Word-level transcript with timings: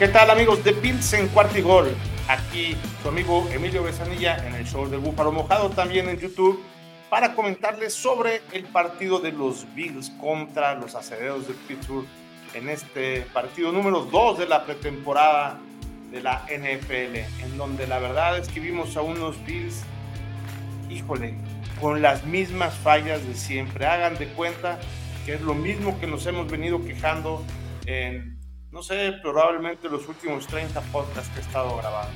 ¿Qué 0.00 0.08
tal 0.08 0.30
amigos 0.30 0.64
de 0.64 0.72
Bills 0.72 1.12
en 1.12 1.28
Cuartigol? 1.28 1.94
Aquí 2.26 2.74
su 3.02 3.08
amigo 3.10 3.46
Emilio 3.52 3.82
Besanilla 3.82 4.46
en 4.46 4.54
el 4.54 4.64
show 4.64 4.88
de 4.88 4.96
Búfalo 4.96 5.30
Mojado, 5.30 5.68
también 5.68 6.08
en 6.08 6.18
YouTube, 6.18 6.58
para 7.10 7.34
comentarles 7.34 7.92
sobre 7.92 8.40
el 8.52 8.64
partido 8.64 9.18
de 9.18 9.30
los 9.30 9.66
Bills 9.74 10.08
contra 10.18 10.74
los 10.74 10.94
acederos 10.94 11.46
de 11.46 11.52
Pittsburgh 11.52 12.06
en 12.54 12.70
este 12.70 13.26
partido 13.34 13.72
número 13.72 14.06
2 14.06 14.38
de 14.38 14.46
la 14.46 14.64
pretemporada 14.64 15.58
de 16.10 16.22
la 16.22 16.46
NFL, 16.46 17.44
en 17.44 17.58
donde 17.58 17.86
la 17.86 17.98
verdad 17.98 18.38
es 18.38 18.48
que 18.48 18.58
vimos 18.58 18.96
a 18.96 19.02
unos 19.02 19.36
Bills, 19.44 19.82
híjole, 20.88 21.34
con 21.78 22.00
las 22.00 22.24
mismas 22.24 22.72
fallas 22.72 23.22
de 23.26 23.34
siempre. 23.34 23.84
Hagan 23.84 24.16
de 24.16 24.28
cuenta 24.28 24.80
que 25.26 25.34
es 25.34 25.42
lo 25.42 25.52
mismo 25.52 26.00
que 26.00 26.06
nos 26.06 26.24
hemos 26.24 26.50
venido 26.50 26.82
quejando 26.86 27.44
en 27.84 28.29
no 28.72 28.82
sé, 28.82 29.12
probablemente 29.22 29.88
los 29.88 30.06
últimos 30.08 30.46
30 30.46 30.80
podcasts 30.92 31.28
que 31.30 31.40
he 31.40 31.42
estado 31.42 31.76
grabando. 31.78 32.12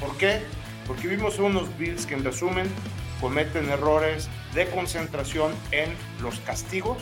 ¿Por 0.00 0.16
qué? 0.16 0.40
Porque 0.86 1.08
vimos 1.08 1.38
unos 1.38 1.76
Bills 1.78 2.06
que 2.06 2.14
en 2.14 2.24
resumen 2.24 2.68
cometen 3.20 3.68
errores 3.70 4.28
de 4.54 4.68
concentración 4.70 5.52
en 5.70 5.94
los 6.20 6.40
castigos, 6.40 6.98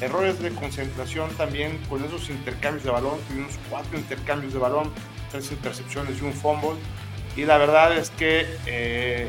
errores 0.00 0.40
de 0.40 0.50
concentración 0.50 1.30
también 1.36 1.78
con 1.88 2.04
esos 2.04 2.28
intercambios 2.28 2.84
de 2.84 2.90
balón, 2.90 3.18
tuvimos 3.28 3.58
cuatro 3.70 3.96
intercambios 3.96 4.52
de 4.52 4.58
balón, 4.58 4.92
tres 5.30 5.50
intercepciones 5.50 6.20
y 6.20 6.24
un 6.24 6.32
fumble, 6.32 6.78
y 7.36 7.44
la 7.44 7.56
verdad 7.56 7.96
es 7.96 8.10
que 8.10 8.46
eh, 8.66 9.28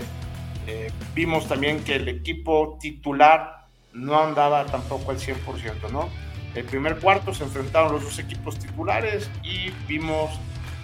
eh, 0.68 0.92
vimos 1.14 1.48
también 1.48 1.84
que 1.84 1.96
el 1.96 2.08
equipo 2.08 2.78
titular 2.82 3.66
no 3.94 4.20
andaba 4.20 4.66
tampoco 4.66 5.12
al 5.12 5.20
100%, 5.20 5.92
¿no? 5.92 6.10
El 6.56 6.66
primer 6.66 6.98
cuarto 7.00 7.34
se 7.34 7.44
enfrentaron 7.44 7.94
los 7.94 8.04
dos 8.04 8.20
equipos 8.20 8.58
titulares 8.58 9.30
y 9.44 9.70
vimos 9.88 10.32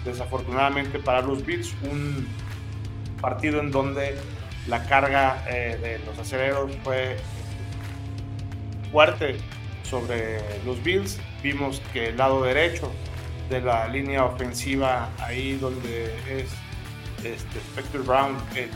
desafortunadamente 0.04 0.98
para 0.98 1.20
los 1.20 1.44
Bills 1.44 1.74
un 1.82 2.28
partido 3.20 3.60
en 3.60 3.70
donde 3.70 4.16
la 4.68 4.86
carga 4.86 5.44
eh, 5.48 5.76
de 5.80 5.98
los 6.06 6.18
aceleros 6.18 6.70
fue 6.84 7.16
fuerte 8.92 9.36
sobre 9.82 10.40
los 10.64 10.82
Bills. 10.82 11.18
Vimos 11.42 11.82
que 11.92 12.08
el 12.08 12.16
lado 12.16 12.42
derecho 12.42 12.90
de 13.50 13.60
la 13.60 13.88
línea 13.88 14.24
ofensiva, 14.24 15.10
ahí 15.18 15.56
donde 15.56 16.06
es 16.28 16.50
este, 17.24 17.60
Spectre 17.60 18.00
Brown 18.00 18.36
el 18.54 18.70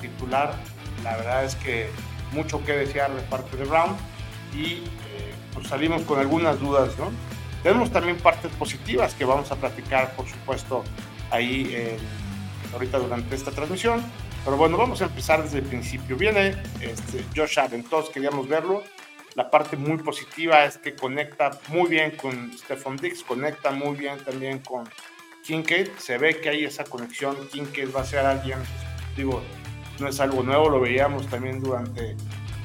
titular, 0.00 0.54
la 1.02 1.16
verdad 1.16 1.44
es 1.44 1.54
que 1.56 1.88
mucho 2.32 2.64
que 2.64 2.72
desear 2.72 3.14
de 3.14 3.22
parte 3.22 3.56
de 3.56 3.64
Brown 3.64 3.96
y 4.54 4.82
pues 5.56 5.68
salimos 5.68 6.02
con 6.02 6.20
algunas 6.20 6.60
dudas, 6.60 6.96
¿no? 6.98 7.10
Tenemos 7.62 7.90
también 7.90 8.18
partes 8.18 8.52
positivas 8.52 9.14
que 9.14 9.24
vamos 9.24 9.50
a 9.50 9.56
platicar, 9.56 10.14
por 10.14 10.28
supuesto, 10.28 10.84
ahí 11.32 11.98
ahorita 12.72 12.98
durante 12.98 13.34
esta 13.34 13.50
transmisión. 13.50 14.04
Pero 14.44 14.56
bueno, 14.56 14.76
vamos 14.76 15.02
a 15.02 15.06
empezar 15.06 15.42
desde 15.42 15.58
el 15.58 15.64
principio. 15.64 16.16
Viene 16.16 16.54
este, 16.80 17.24
Josh 17.34 17.58
Allen, 17.58 17.82
todos 17.82 18.10
queríamos 18.10 18.46
verlo. 18.46 18.84
La 19.34 19.50
parte 19.50 19.76
muy 19.76 19.96
positiva 19.98 20.64
es 20.64 20.78
que 20.78 20.94
conecta 20.94 21.58
muy 21.68 21.88
bien 21.88 22.12
con 22.12 22.52
Stephon 22.56 22.96
Dix, 22.96 23.24
conecta 23.24 23.72
muy 23.72 23.96
bien 23.96 24.18
también 24.24 24.60
con 24.60 24.88
Kincaid. 25.42 25.88
Se 25.98 26.18
ve 26.18 26.40
que 26.40 26.50
hay 26.50 26.64
esa 26.64 26.84
conexión. 26.84 27.36
Kincaid 27.48 27.94
va 27.94 28.02
a 28.02 28.04
ser 28.04 28.24
alguien, 28.24 28.58
digo, 29.16 29.42
no 29.98 30.08
es 30.08 30.20
algo 30.20 30.42
nuevo, 30.42 30.68
lo 30.68 30.80
veíamos 30.80 31.26
también 31.26 31.60
durante 31.60 32.16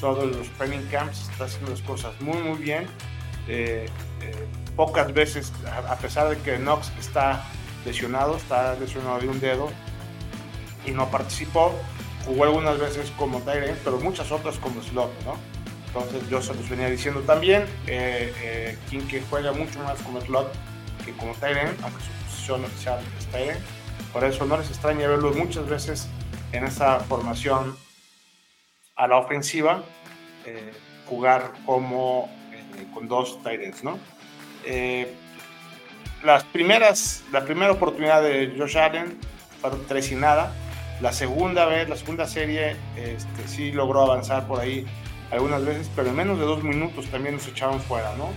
todos 0.02 0.36
los 0.36 0.50
training 0.58 0.86
camps, 0.92 1.30
está 1.30 1.46
haciendo 1.46 1.72
las 1.72 1.82
cosas 1.84 2.20
muy, 2.20 2.38
muy 2.40 2.58
bien. 2.58 2.88
Eh, 3.48 3.88
eh, 4.22 4.48
pocas 4.76 5.14
veces, 5.14 5.54
a 5.88 5.96
pesar 5.98 6.30
de 6.30 6.38
que 6.38 6.58
Knox 6.58 6.92
está 7.00 7.46
lesionado, 7.86 8.36
está 8.36 8.76
lesionado 8.76 9.20
de 9.20 9.30
un 9.30 9.40
dedo 9.40 9.70
y 10.86 10.92
no 10.92 11.10
participó, 11.10 11.74
jugó 12.26 12.44
algunas 12.44 12.80
veces 12.80 13.12
como 13.18 13.40
Tyrant, 13.42 13.78
pero 13.84 14.00
muchas 14.00 14.32
otras 14.32 14.58
como 14.58 14.82
slot, 14.82 15.12
¿no? 15.26 15.38
Entonces 15.88 16.28
yo 16.30 16.42
se 16.42 16.54
los 16.54 16.68
venía 16.70 16.90
diciendo 16.90 17.22
también, 17.22 17.64
eh, 17.88 18.34
eh 18.42 18.78
King 18.90 19.08
que 19.08 19.22
juega 19.30 19.52
mucho 19.52 19.80
más 19.80 20.02
como 20.02 20.22
slot 20.22 20.52
que 21.06 21.12
como 21.14 21.34
Tyrant, 21.34 21.80
aunque 21.84 22.02
su 22.02 22.12
posición 22.26 22.66
oficial 22.66 23.00
es 23.20 23.26
Tyrant. 23.28 23.60
Por 24.14 24.24
eso 24.24 24.46
no 24.46 24.58
les 24.58 24.70
extraña 24.70 25.08
verlo 25.08 25.32
muchas 25.34 25.68
veces 25.68 26.08
en 26.54 26.64
esa 26.64 27.00
formación 27.02 27.76
a 28.96 29.08
la 29.08 29.18
ofensiva 29.18 29.84
eh, 30.46 30.72
jugar 31.08 31.54
como 31.66 32.30
eh, 32.52 32.86
con 32.94 33.08
dos 33.08 33.38
Titans, 33.44 33.84
¿no? 33.84 34.00
Eh, 34.66 35.14
las 36.24 36.44
primeras, 36.46 37.24
la 37.32 37.44
primera 37.44 37.72
oportunidad 37.72 38.22
de 38.22 38.54
Josh 38.58 38.78
Allen 38.78 39.18
fueron 39.60 39.86
tres 39.88 40.12
y 40.12 40.16
nada. 40.16 40.54
La 41.02 41.12
segunda 41.12 41.66
vez, 41.66 41.90
la 41.90 41.96
segunda 41.96 42.28
serie, 42.28 42.76
este, 42.96 43.48
sí 43.48 43.72
logró 43.72 44.02
avanzar 44.02 44.48
por 44.48 44.60
ahí 44.60 44.86
algunas 45.32 45.66
veces, 45.66 45.90
pero 45.96 46.10
en 46.10 46.16
menos 46.16 46.38
de 46.38 46.46
dos 46.46 46.64
minutos 46.64 47.08
también 47.08 47.36
nos 47.36 47.48
echaban 47.48 47.80
fuera, 47.80 48.16
¿no? 48.18 48.30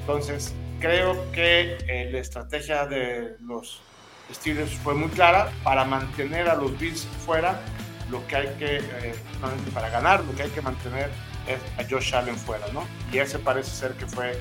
Entonces, 0.00 0.54
creo 0.80 1.30
que 1.32 2.08
la 2.10 2.18
estrategia 2.18 2.86
de 2.86 3.36
los 3.40 3.82
Steelers 4.32 4.72
fue 4.78 4.94
muy 4.94 5.08
clara 5.10 5.50
para 5.62 5.84
mantener 5.84 6.48
a 6.48 6.54
los 6.54 6.78
Bills 6.78 7.06
fuera 7.26 7.60
lo 8.10 8.26
que 8.26 8.36
hay 8.36 8.48
que, 8.58 8.76
eh, 8.78 9.14
para 9.74 9.88
ganar, 9.90 10.24
lo 10.24 10.34
que 10.34 10.44
hay 10.44 10.50
que 10.50 10.62
mantener 10.62 11.10
es 11.46 11.58
a 11.78 11.88
Josh 11.88 12.14
Allen 12.14 12.36
fuera, 12.36 12.66
¿no? 12.72 12.84
Y 13.12 13.18
ese 13.18 13.38
parece 13.38 13.70
ser 13.70 13.92
que 13.92 14.06
fue 14.06 14.38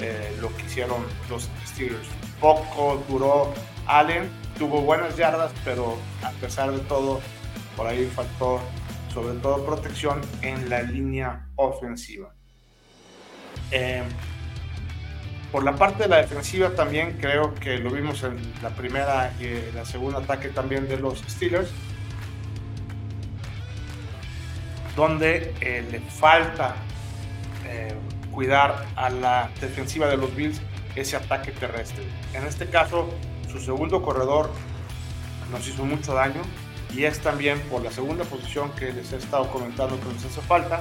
eh, 0.00 0.36
lo 0.40 0.54
que 0.56 0.64
hicieron 0.64 1.04
los 1.28 1.48
Steelers. 1.66 2.08
Poco 2.40 3.02
duró 3.08 3.52
Allen, 3.86 4.30
tuvo 4.58 4.82
buenas 4.82 5.16
yardas, 5.16 5.52
pero 5.64 5.98
a 6.22 6.30
pesar 6.32 6.70
de 6.70 6.80
todo, 6.80 7.20
por 7.76 7.86
ahí 7.86 8.06
faltó 8.14 8.60
sobre 9.12 9.38
todo 9.40 9.64
protección 9.64 10.20
en 10.42 10.68
la 10.68 10.82
línea 10.82 11.48
ofensiva. 11.56 12.34
Eh, 13.70 14.02
por 15.50 15.64
la 15.64 15.74
parte 15.74 16.04
de 16.04 16.08
la 16.08 16.18
defensiva 16.18 16.70
también 16.70 17.18
creo 17.20 17.54
que 17.54 17.78
lo 17.78 17.90
vimos 17.90 18.22
en 18.22 18.36
la 18.62 18.70
primera 18.70 19.32
y 19.40 19.74
la 19.74 19.84
segunda 19.84 20.18
ataque 20.18 20.48
también 20.48 20.88
de 20.88 20.98
los 20.98 21.20
Steelers 21.20 21.70
donde 24.98 25.54
eh, 25.60 25.86
le 25.92 26.00
falta 26.00 26.74
eh, 27.64 27.94
cuidar 28.32 28.84
a 28.96 29.08
la 29.08 29.48
defensiva 29.60 30.08
de 30.08 30.16
los 30.16 30.34
Bills 30.34 30.60
ese 30.96 31.14
ataque 31.14 31.52
terrestre. 31.52 32.02
En 32.34 32.44
este 32.44 32.66
caso, 32.66 33.08
su 33.48 33.60
segundo 33.60 34.02
corredor 34.02 34.50
nos 35.52 35.68
hizo 35.68 35.84
mucho 35.84 36.14
daño 36.14 36.42
y 36.92 37.04
es 37.04 37.20
también 37.20 37.60
por 37.70 37.84
la 37.84 37.92
segunda 37.92 38.24
posición 38.24 38.72
que 38.72 38.92
les 38.92 39.12
he 39.12 39.18
estado 39.18 39.48
comentando 39.52 40.00
que 40.00 40.12
nos 40.12 40.24
hace 40.24 40.40
falta, 40.40 40.80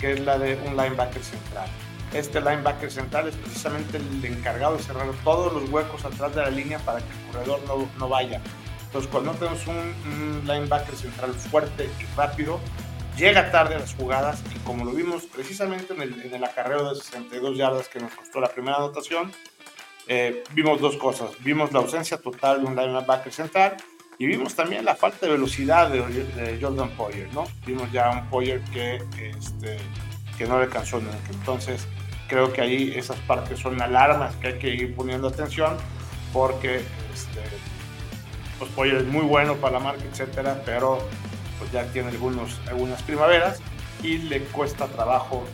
que 0.00 0.14
es 0.14 0.20
la 0.20 0.36
de 0.36 0.56
un 0.66 0.76
linebacker 0.76 1.22
central. 1.22 1.68
Este 2.12 2.40
linebacker 2.40 2.90
central 2.90 3.28
es 3.28 3.36
precisamente 3.36 3.98
el 3.98 4.24
encargado 4.24 4.76
de 4.76 4.82
cerrar 4.82 5.06
todos 5.22 5.52
los 5.52 5.70
huecos 5.70 6.04
atrás 6.04 6.34
de 6.34 6.42
la 6.42 6.50
línea 6.50 6.80
para 6.80 6.98
que 6.98 7.04
el 7.04 7.32
corredor 7.32 7.60
no, 7.68 7.88
no 8.00 8.08
vaya. 8.08 8.40
Entonces, 8.86 9.08
cuando 9.12 9.30
tenemos 9.32 9.64
un, 9.68 9.76
un 9.76 10.42
linebacker 10.44 10.96
central 10.96 11.32
fuerte 11.34 11.88
y 12.00 12.16
rápido, 12.16 12.58
llega 13.16 13.50
tarde 13.50 13.76
a 13.76 13.78
las 13.78 13.94
jugadas 13.94 14.42
y 14.54 14.58
como 14.60 14.84
lo 14.84 14.92
vimos 14.92 15.24
precisamente 15.24 15.94
en 15.94 16.02
el, 16.02 16.22
en 16.22 16.34
el 16.34 16.44
acarreo 16.44 16.90
de 16.90 17.00
62 17.00 17.56
yardas 17.56 17.88
que 17.88 18.00
nos 18.00 18.12
costó 18.14 18.40
la 18.40 18.48
primera 18.48 18.76
anotación, 18.76 19.32
eh, 20.06 20.44
vimos 20.52 20.80
dos 20.80 20.96
cosas. 20.96 21.30
Vimos 21.40 21.72
la 21.72 21.80
ausencia 21.80 22.18
total 22.18 22.62
de 22.62 22.66
un 22.66 22.76
linebacker 22.76 23.32
central 23.32 23.76
y 24.18 24.26
vimos 24.26 24.54
también 24.54 24.84
la 24.84 24.94
falta 24.94 25.26
de 25.26 25.32
velocidad 25.32 25.90
de, 25.90 26.58
Jordan 26.60 26.90
Poyer, 26.90 27.32
¿no? 27.32 27.44
Vimos 27.66 27.90
ya 27.90 28.10
un 28.10 28.28
Poyer 28.28 28.60
que, 28.72 28.96
este, 28.96 29.78
que 30.36 30.46
no 30.46 30.58
le 30.58 30.64
alcanzó 30.64 31.00
nunca. 31.00 31.16
Entonces, 31.32 31.86
creo 32.28 32.52
que 32.52 32.60
ahí 32.60 32.92
esas 32.96 33.16
partes 33.20 33.58
son 33.58 33.80
alarmas 33.80 34.36
que 34.36 34.48
hay 34.48 34.58
que 34.58 34.68
ir 34.68 34.94
poniendo 34.94 35.28
atención 35.28 35.76
porque 36.32 36.76
este, 37.12 37.40
pues 38.58 38.70
Poyer 38.72 38.96
es 38.96 39.06
muy 39.06 39.22
bueno 39.22 39.56
para 39.56 39.74
la 39.74 39.80
marca, 39.80 40.02
etcétera, 40.04 40.62
pero 40.64 40.98
pues 41.58 41.72
ya 41.72 41.84
tiene 41.86 42.10
algunos, 42.10 42.60
algunas 42.68 43.02
primaveras 43.02 43.60
y 44.02 44.18
le 44.18 44.40
cuesta 44.44 44.86
trabajo 44.86 45.44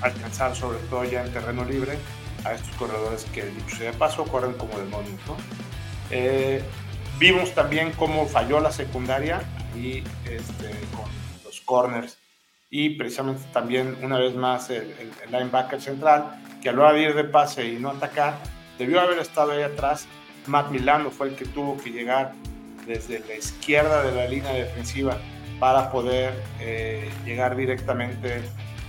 alcanzar, 0.00 0.54
sobre 0.54 0.78
todo 0.90 1.04
ya 1.04 1.24
en 1.24 1.32
terreno 1.32 1.64
libre, 1.64 1.98
a 2.44 2.52
estos 2.52 2.74
corredores 2.76 3.24
que, 3.32 3.44
dicho 3.44 3.76
sea 3.76 3.92
de 3.92 3.96
paso, 3.96 4.24
corren 4.24 4.52
como 4.54 4.78
demonios. 4.78 5.20
¿no? 5.26 5.36
Eh, 6.10 6.62
vimos 7.18 7.54
también 7.54 7.92
cómo 7.92 8.26
falló 8.26 8.60
la 8.60 8.72
secundaria 8.72 9.42
y 9.74 9.98
este, 10.24 10.70
con 10.94 11.08
los 11.44 11.60
corners 11.62 12.18
y 12.70 12.90
precisamente 12.90 13.42
también 13.52 13.96
una 14.02 14.18
vez 14.18 14.34
más 14.34 14.70
el, 14.70 14.94
linebacker 15.30 15.80
central 15.80 16.42
que 16.62 16.70
a 16.70 16.72
la 16.72 16.92
de 16.92 17.02
ir 17.02 17.14
de 17.14 17.24
pase 17.24 17.66
y 17.68 17.76
no 17.78 17.90
atacar 17.90 18.38
debió 18.78 19.00
haber 19.00 19.18
estado 19.18 19.52
ahí 19.52 19.62
atrás 19.62 20.06
Matt 20.46 20.70
Milano 20.70 21.10
fue 21.10 21.28
el 21.28 21.36
que 21.36 21.44
tuvo 21.44 21.76
que 21.76 21.90
llegar 21.90 22.32
desde 22.86 23.20
la 23.20 23.34
izquierda 23.34 24.02
de 24.02 24.12
la 24.12 24.26
línea 24.26 24.52
defensiva 24.52 25.18
para 25.58 25.90
poder 25.90 26.34
eh, 26.60 27.10
llegar 27.24 27.56
directamente 27.56 28.42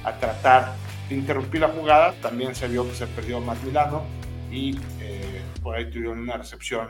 a 0.04 0.14
tratar 0.14 0.74
de 1.10 1.16
interrumpir 1.16 1.62
la 1.62 1.70
jugada. 1.70 2.14
También 2.22 2.56
se 2.56 2.68
vio 2.68 2.88
que 2.88 2.96
se 2.96 3.08
perdió 3.08 3.40
Matt 3.40 3.62
Milano 3.64 4.04
y 4.52 4.80
eh, 5.00 5.42
por 5.62 5.76
ahí 5.76 5.90
tuvieron 5.90 6.20
una 6.20 6.38
recepción 6.38 6.90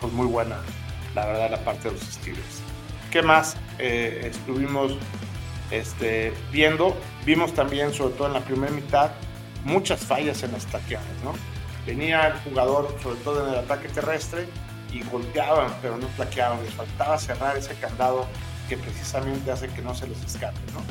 pues 0.00 0.12
muy 0.12 0.26
buena, 0.26 0.56
la 1.14 1.26
verdad, 1.26 1.50
la 1.50 1.64
parte 1.64 1.88
de 1.88 1.94
los 1.94 2.02
Steelers. 2.02 2.62
¿Qué 3.10 3.22
más 3.22 3.56
eh, 3.78 4.30
estuvimos 4.30 4.96
este, 5.70 6.32
viendo? 6.52 6.96
Vimos 7.24 7.54
también, 7.54 7.94
sobre 7.94 8.14
todo 8.14 8.26
en 8.26 8.34
la 8.34 8.40
primera 8.40 8.72
mitad, 8.72 9.12
muchas 9.64 10.00
fallas 10.00 10.42
en 10.42 10.52
las 10.52 10.66
taqueadas, 10.66 11.06
¿no? 11.22 11.32
Venía 11.86 12.26
el 12.26 12.34
jugador, 12.40 12.94
sobre 13.02 13.20
todo 13.20 13.46
en 13.46 13.54
el 13.54 13.60
ataque 13.60 13.88
terrestre, 13.88 14.46
y 14.94 15.02
golpeaban, 15.02 15.72
pero 15.82 15.96
no 15.96 16.06
plaqueaban. 16.08 16.62
Les 16.64 16.72
faltaba 16.72 17.18
cerrar 17.18 17.56
ese 17.56 17.74
candado 17.74 18.26
que 18.68 18.76
precisamente 18.76 19.50
hace 19.50 19.68
que 19.68 19.82
no 19.82 19.94
se 19.94 20.06
les 20.06 20.22
escape, 20.24 20.56
¿no? 20.72 20.82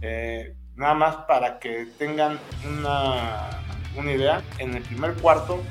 Eh, 0.00 0.56
nada 0.74 0.94
más 0.94 1.16
para 1.28 1.58
que 1.58 1.86
tengan 1.98 2.40
una, 2.66 3.50
una 3.96 4.12
idea, 4.12 4.42
en 4.58 4.74
el 4.74 4.82
primer 4.82 5.14
cuarto 5.14 5.62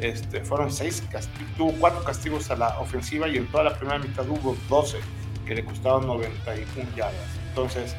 este, 0.00 0.44
fueron 0.44 0.72
seis 0.72 1.02
castigos, 1.10 1.52
tuvo 1.56 1.72
cuatro 1.78 2.02
castigos 2.04 2.50
a 2.50 2.56
la 2.56 2.78
ofensiva 2.78 3.28
y 3.28 3.36
en 3.36 3.46
toda 3.48 3.64
la 3.64 3.74
primera 3.76 3.98
mitad 3.98 4.28
hubo 4.28 4.56
12 4.68 4.98
que 5.46 5.54
le 5.54 5.64
costaron 5.64 6.06
91 6.06 6.88
yardas. 6.96 7.14
Entonces, 7.48 7.96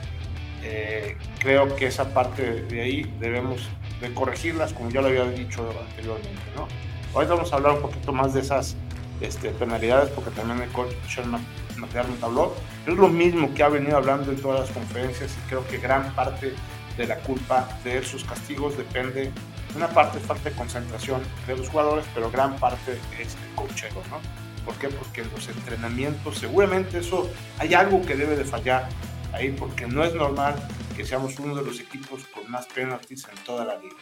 eh, 0.63 1.17
creo 1.39 1.75
que 1.75 1.87
esa 1.87 2.13
parte 2.13 2.63
de 2.63 2.81
ahí 2.81 3.15
debemos 3.19 3.61
de 4.01 4.13
corregirlas, 4.13 4.73
como 4.73 4.89
ya 4.89 5.01
lo 5.01 5.07
había 5.07 5.25
dicho 5.25 5.69
anteriormente. 5.87 6.41
¿no? 6.55 6.67
Ahorita 7.13 7.33
vamos 7.33 7.51
a 7.51 7.55
hablar 7.57 7.73
un 7.73 7.81
poquito 7.81 8.13
más 8.13 8.33
de 8.33 8.41
esas 8.41 8.77
este, 9.21 9.50
penalidades, 9.51 10.10
porque 10.12 10.31
también 10.31 10.62
el 10.62 10.69
coach 10.69 10.94
McDermott 11.77 12.24
habló. 12.24 12.56
Es 12.86 12.95
lo 12.95 13.07
mismo 13.07 13.54
que 13.54 13.63
ha 13.63 13.69
venido 13.69 13.98
hablando 13.98 14.31
en 14.31 14.42
todas 14.42 14.62
las 14.62 14.69
conferencias 14.71 15.36
y 15.38 15.50
creo 15.50 15.66
que 15.68 15.77
gran 15.77 16.13
parte 16.16 16.54
de 16.98 17.07
la 17.07 17.18
culpa 17.19 17.68
de 17.83 18.04
sus 18.04 18.24
castigos 18.24 18.77
depende, 18.77 19.31
una 19.75 19.88
parte 19.88 20.19
falta 20.19 20.50
de 20.50 20.56
concentración 20.56 21.21
de 21.48 21.56
los 21.56 21.69
jugadores, 21.69 22.06
pero 22.13 22.30
gran 22.30 22.57
parte 22.57 23.00
es 23.19 23.36
el 23.36 23.56
cochero, 23.56 24.01
¿no? 24.10 24.19
¿Por 24.66 24.75
qué? 24.75 24.89
Porque 24.89 25.22
en 25.22 25.31
los 25.31 25.48
entrenamientos 25.48 26.38
seguramente 26.38 27.00
eso 27.00 27.30
hay 27.57 27.74
algo 27.74 28.01
que 28.01 28.15
debe 28.15 28.36
de 28.36 28.44
fallar 28.44 28.89
ahí 29.33 29.51
porque 29.51 29.88
no 29.88 30.04
es 30.04 30.13
normal 30.13 30.56
que 30.95 31.06
seamos 31.06 31.39
uno 31.39 31.56
de 31.56 31.63
los 31.63 31.80
equipos 31.80 32.25
con 32.33 32.51
más 32.51 32.68
penalties 32.68 33.25
en 33.30 33.44
toda 33.45 33.63
la 33.63 33.77
liga. 33.77 33.95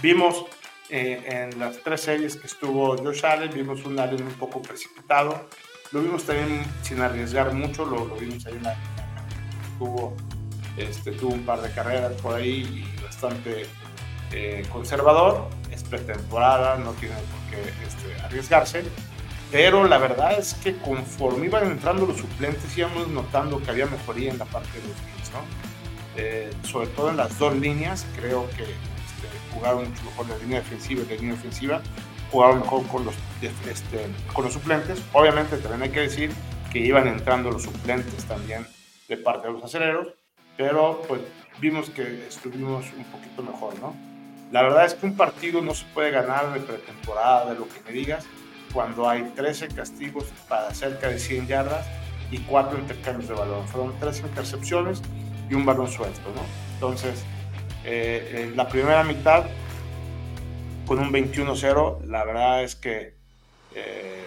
Vimos 0.00 0.46
eh, 0.90 1.22
en 1.26 1.58
las 1.58 1.78
tres 1.82 2.00
series 2.00 2.36
que 2.36 2.46
estuvo 2.46 2.96
Josh 2.96 3.24
Allen, 3.24 3.50
vimos 3.54 3.84
un 3.84 3.98
Allen 3.98 4.22
un 4.22 4.32
poco 4.34 4.60
precipitado, 4.60 5.46
lo 5.92 6.02
vimos 6.02 6.24
también 6.24 6.64
sin 6.82 7.00
arriesgar 7.00 7.52
mucho, 7.52 7.84
lo, 7.84 8.06
vimos 8.16 8.44
ahí 8.46 8.54
en 8.54 8.62
la, 8.64 8.76
tuvo, 9.78 10.16
este, 10.76 11.12
tuvo 11.12 11.32
un 11.34 11.44
par 11.44 11.60
de 11.62 11.70
carreras 11.72 12.12
por 12.20 12.34
ahí 12.34 12.84
y 12.98 13.02
bastante 13.02 13.66
eh, 14.32 14.64
conservador, 14.72 15.48
es 15.70 15.84
pretemporada, 15.84 16.76
no 16.76 16.92
tiene 16.92 17.14
por 17.14 17.50
qué 17.50 17.70
este, 17.86 18.22
arriesgarse, 18.22 18.82
pero 19.50 19.86
la 19.86 19.98
verdad 19.98 20.38
es 20.38 20.54
que 20.54 20.76
conforme 20.78 21.46
iban 21.46 21.66
entrando 21.66 22.06
los 22.06 22.16
suplentes 22.16 22.76
íbamos 22.76 23.08
notando 23.08 23.60
que 23.62 23.70
había 23.70 23.86
mejoría 23.86 24.30
en 24.30 24.38
la 24.38 24.44
parte 24.44 24.68
de 24.80 24.88
los 24.88 24.96
Bills, 24.96 25.30
¿no? 25.32 25.70
Eh, 26.16 26.50
sobre 26.64 26.88
todo 26.88 27.10
en 27.10 27.16
las 27.16 27.38
dos 27.38 27.56
líneas, 27.56 28.06
creo 28.16 28.48
que 28.50 28.66
jugaron 29.54 29.88
mucho 29.88 30.02
mejor 30.04 30.28
la 30.28 30.38
línea 30.38 30.60
defensiva 30.60 31.02
y 31.02 31.06
la 31.06 31.14
línea 31.16 31.34
ofensiva, 31.34 31.80
jugaron 32.30 32.60
mejor 32.60 32.86
con 32.86 33.04
los, 33.04 33.14
este, 33.42 34.06
con 34.32 34.44
los 34.44 34.54
suplentes. 34.54 35.02
Obviamente 35.12 35.56
también 35.58 35.82
hay 35.82 35.90
que 35.90 36.00
decir 36.00 36.32
que 36.72 36.78
iban 36.78 37.08
entrando 37.08 37.50
los 37.50 37.62
suplentes 37.62 38.24
también 38.24 38.66
de 39.08 39.16
parte 39.16 39.48
de 39.48 39.54
los 39.54 39.64
aceleros, 39.64 40.08
pero 40.56 41.02
pues 41.08 41.20
vimos 41.60 41.90
que 41.90 42.26
estuvimos 42.28 42.86
un 42.96 43.04
poquito 43.04 43.42
mejor, 43.42 43.78
¿no? 43.80 43.94
La 44.52 44.62
verdad 44.62 44.84
es 44.84 44.94
que 44.94 45.06
un 45.06 45.16
partido 45.16 45.62
no 45.62 45.74
se 45.74 45.84
puede 45.94 46.10
ganar 46.10 46.52
de 46.52 46.60
pretemporada, 46.60 47.52
de 47.52 47.58
lo 47.58 47.68
que 47.68 47.80
me 47.84 47.92
digas, 47.92 48.26
cuando 48.72 49.08
hay 49.08 49.22
13 49.34 49.68
castigos 49.68 50.24
para 50.48 50.74
cerca 50.74 51.08
de 51.08 51.18
100 51.18 51.46
yardas 51.46 51.86
y 52.30 52.38
4 52.38 52.78
intercambios 52.78 53.28
de 53.28 53.34
balón. 53.34 53.66
Fueron 53.68 53.94
3 53.98 54.20
intercepciones 54.20 55.02
y 55.48 55.54
un 55.54 55.64
balón 55.64 55.88
suelto, 55.88 56.32
¿no? 56.34 56.42
Entonces, 56.74 57.24
eh, 57.84 58.44
en 58.44 58.56
la 58.56 58.68
primera 58.68 59.04
mitad, 59.04 59.44
con 60.86 60.98
un 60.98 61.12
21-0, 61.12 62.04
la 62.06 62.24
verdad 62.24 62.62
es 62.62 62.74
que 62.74 63.14
eh, 63.74 64.24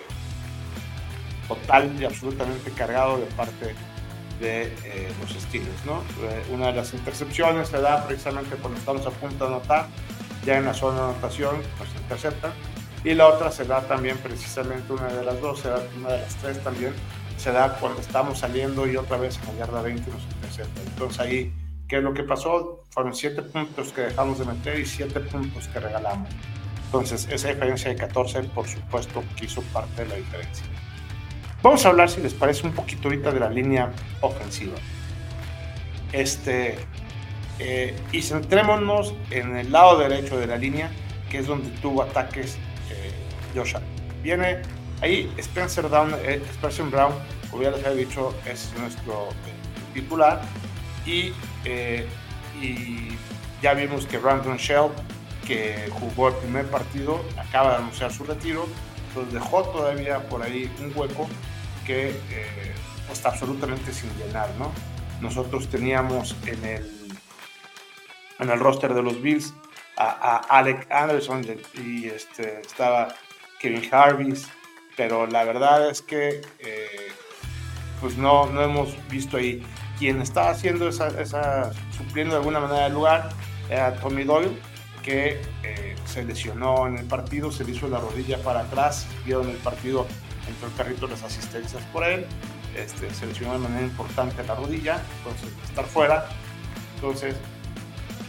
total 1.47 1.95
y 1.99 2.05
absolutamente 2.05 2.71
cargado 2.71 3.17
de 3.17 3.25
parte 3.27 3.75
de 4.39 4.63
eh, 4.83 5.11
los 5.21 5.31
Steelers, 5.31 5.85
¿no? 5.85 6.01
una 6.53 6.67
de 6.67 6.73
las 6.73 6.93
intercepciones 6.93 7.69
se 7.69 7.79
da 7.79 8.07
precisamente 8.07 8.55
cuando 8.55 8.79
estamos 8.79 9.05
a 9.05 9.11
punto 9.11 9.47
de 9.47 9.55
anotar, 9.55 9.87
ya 10.45 10.57
en 10.57 10.65
la 10.65 10.73
zona 10.73 10.97
de 10.97 11.03
anotación 11.11 11.55
nos 11.79 12.01
interceptan 12.01 12.51
y 13.03 13.13
la 13.13 13.27
otra 13.27 13.51
se 13.51 13.65
da 13.65 13.81
también 13.81 14.17
precisamente 14.17 14.93
una 14.93 15.07
de 15.07 15.23
las 15.23 15.39
dos, 15.41 15.59
se 15.59 15.69
da 15.69 15.81
una 15.97 16.09
de 16.09 16.19
las 16.19 16.35
tres 16.35 16.63
también, 16.63 16.93
se 17.37 17.51
da 17.51 17.77
cuando 17.79 17.99
estamos 17.99 18.39
saliendo 18.39 18.87
y 18.87 18.95
otra 18.95 19.17
vez 19.17 19.37
en 19.39 19.47
la 19.47 19.65
yarda 19.65 19.81
20 19.81 20.09
nos 20.09 20.23
intercepta. 20.23 20.81
Entonces 20.81 21.19
ahí, 21.19 21.53
¿qué 21.93 21.97
es 21.99 22.03
lo 22.03 22.11
que 22.11 22.23
pasó? 22.23 22.79
Fueron 22.89 23.13
siete 23.13 23.43
puntos 23.43 23.93
que 23.93 24.01
dejamos 24.01 24.39
de 24.39 24.45
meter 24.45 24.79
y 24.79 24.85
siete 24.87 25.19
puntos 25.19 25.67
que 25.67 25.79
regalamos. 25.79 26.27
Entonces 26.85 27.27
esa 27.29 27.49
diferencia 27.49 27.91
de 27.91 27.95
14, 27.95 28.41
por 28.45 28.67
supuesto, 28.67 29.23
que 29.35 29.45
hizo 29.45 29.61
parte 29.71 30.01
de 30.01 30.09
la 30.09 30.15
diferencia. 30.15 30.65
Vamos 31.61 31.85
a 31.85 31.89
hablar, 31.89 32.09
si 32.09 32.19
les 32.21 32.33
parece, 32.33 32.65
un 32.65 32.73
poquito 32.73 33.09
ahorita 33.09 33.31
de 33.31 33.39
la 33.39 33.49
línea 33.51 33.91
ofensiva. 34.21 34.73
Este, 36.11 36.77
eh, 37.59 37.95
y 38.11 38.23
centrémonos 38.23 39.13
en 39.29 39.55
el 39.55 39.71
lado 39.71 39.99
derecho 39.99 40.39
de 40.39 40.47
la 40.47 40.57
línea, 40.57 40.89
que 41.29 41.37
es 41.37 41.45
donde 41.45 41.69
tuvo 41.79 42.01
ataques 42.01 42.57
Josh 43.55 43.75
Viene 44.23 44.63
ahí 45.01 45.31
Spencer, 45.37 45.87
Down, 45.87 46.15
eh, 46.23 46.41
Spencer 46.53 46.85
Brown, 46.85 47.13
como 47.51 47.61
ya 47.61 47.69
les 47.69 47.85
había 47.85 48.03
dicho, 48.03 48.33
es 48.47 48.73
nuestro 48.79 49.29
eh, 49.29 49.93
titular. 49.93 50.41
Y, 51.05 51.33
eh, 51.65 52.07
y 52.61 53.09
ya 53.61 53.73
vimos 53.73 54.05
que 54.05 54.17
Brandon 54.17 54.57
Shell, 54.57 54.89
que 55.45 55.89
jugó 55.91 56.29
el 56.29 56.35
primer 56.35 56.65
partido, 56.67 57.23
acaba 57.37 57.71
de 57.71 57.77
anunciar 57.77 58.11
su 58.11 58.23
retiro, 58.23 58.67
entonces 59.09 59.33
dejó 59.33 59.63
todavía 59.63 60.19
por 60.29 60.41
ahí 60.41 60.71
un 60.79 60.91
hueco 60.95 61.27
que 61.85 62.15
está 63.11 63.29
absolutamente 63.29 63.93
sin 63.93 64.09
llenar, 64.17 64.49
¿no? 64.57 64.71
Nosotros 65.21 65.69
teníamos 65.69 66.35
en 66.45 66.65
el, 66.65 67.11
en 68.39 68.49
el 68.49 68.59
roster 68.59 68.93
de 68.93 69.01
los 69.01 69.21
Bills 69.21 69.53
a, 69.97 70.37
Alec 70.49 70.91
Anderson 70.91 71.45
y 71.75 72.07
este, 72.07 72.61
estaba 72.61 73.15
Kevin 73.59 73.87
Harvis, 73.91 74.47
pero 74.97 75.27
la 75.27 75.43
verdad 75.43 75.89
es 75.89 76.01
que 76.01 76.41
eh, 76.59 77.11
pues 78.01 78.17
no, 78.17 78.47
no 78.47 78.61
hemos 78.61 78.95
visto 79.07 79.37
ahí. 79.37 79.63
Quien 79.99 80.21
estaba 80.21 80.49
haciendo 80.49 80.87
esa, 80.89 81.07
esa, 81.21 81.71
supliendo 81.95 82.35
de 82.35 82.39
alguna 82.39 82.59
manera 82.59 82.87
el 82.87 82.93
lugar 82.93 83.29
era 83.69 83.95
Tommy 83.95 84.23
Doyle, 84.23 84.57
que 85.01 85.41
eh, 85.63 85.95
se 86.05 86.23
lesionó 86.23 86.87
en 86.87 86.97
el 86.97 87.05
partido, 87.05 87.51
se 87.51 87.63
le 87.63 87.71
hizo 87.71 87.87
la 87.87 87.99
rodilla 87.99 88.41
para 88.41 88.61
atrás, 88.61 89.07
vieron 89.25 89.49
el 89.49 89.57
partido, 89.57 90.07
entró 90.47 90.67
el 90.67 90.73
carrito 90.75 91.07
las 91.07 91.23
asistencias 91.23 91.83
por 91.91 92.03
él, 92.03 92.25
este, 92.75 93.13
se 93.13 93.25
lesionó 93.27 93.53
de 93.53 93.59
manera 93.59 93.83
importante 93.83 94.43
la 94.43 94.55
rodilla, 94.55 95.01
entonces 95.17 95.49
estar 95.63 95.85
fuera. 95.85 96.25
Entonces, 96.95 97.35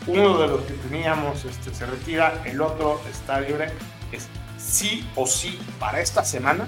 uno 0.06 0.38
de 0.38 0.48
los 0.48 0.62
que 0.62 0.74
teníamos 0.74 1.44
este, 1.44 1.74
se 1.74 1.86
retira, 1.86 2.42
el 2.44 2.60
otro 2.60 3.00
está 3.10 3.40
libre. 3.40 3.70
Es 4.12 4.28
sí 4.58 5.08
o 5.14 5.26
sí 5.26 5.58
para 5.78 6.00
esta 6.00 6.24
semana 6.24 6.66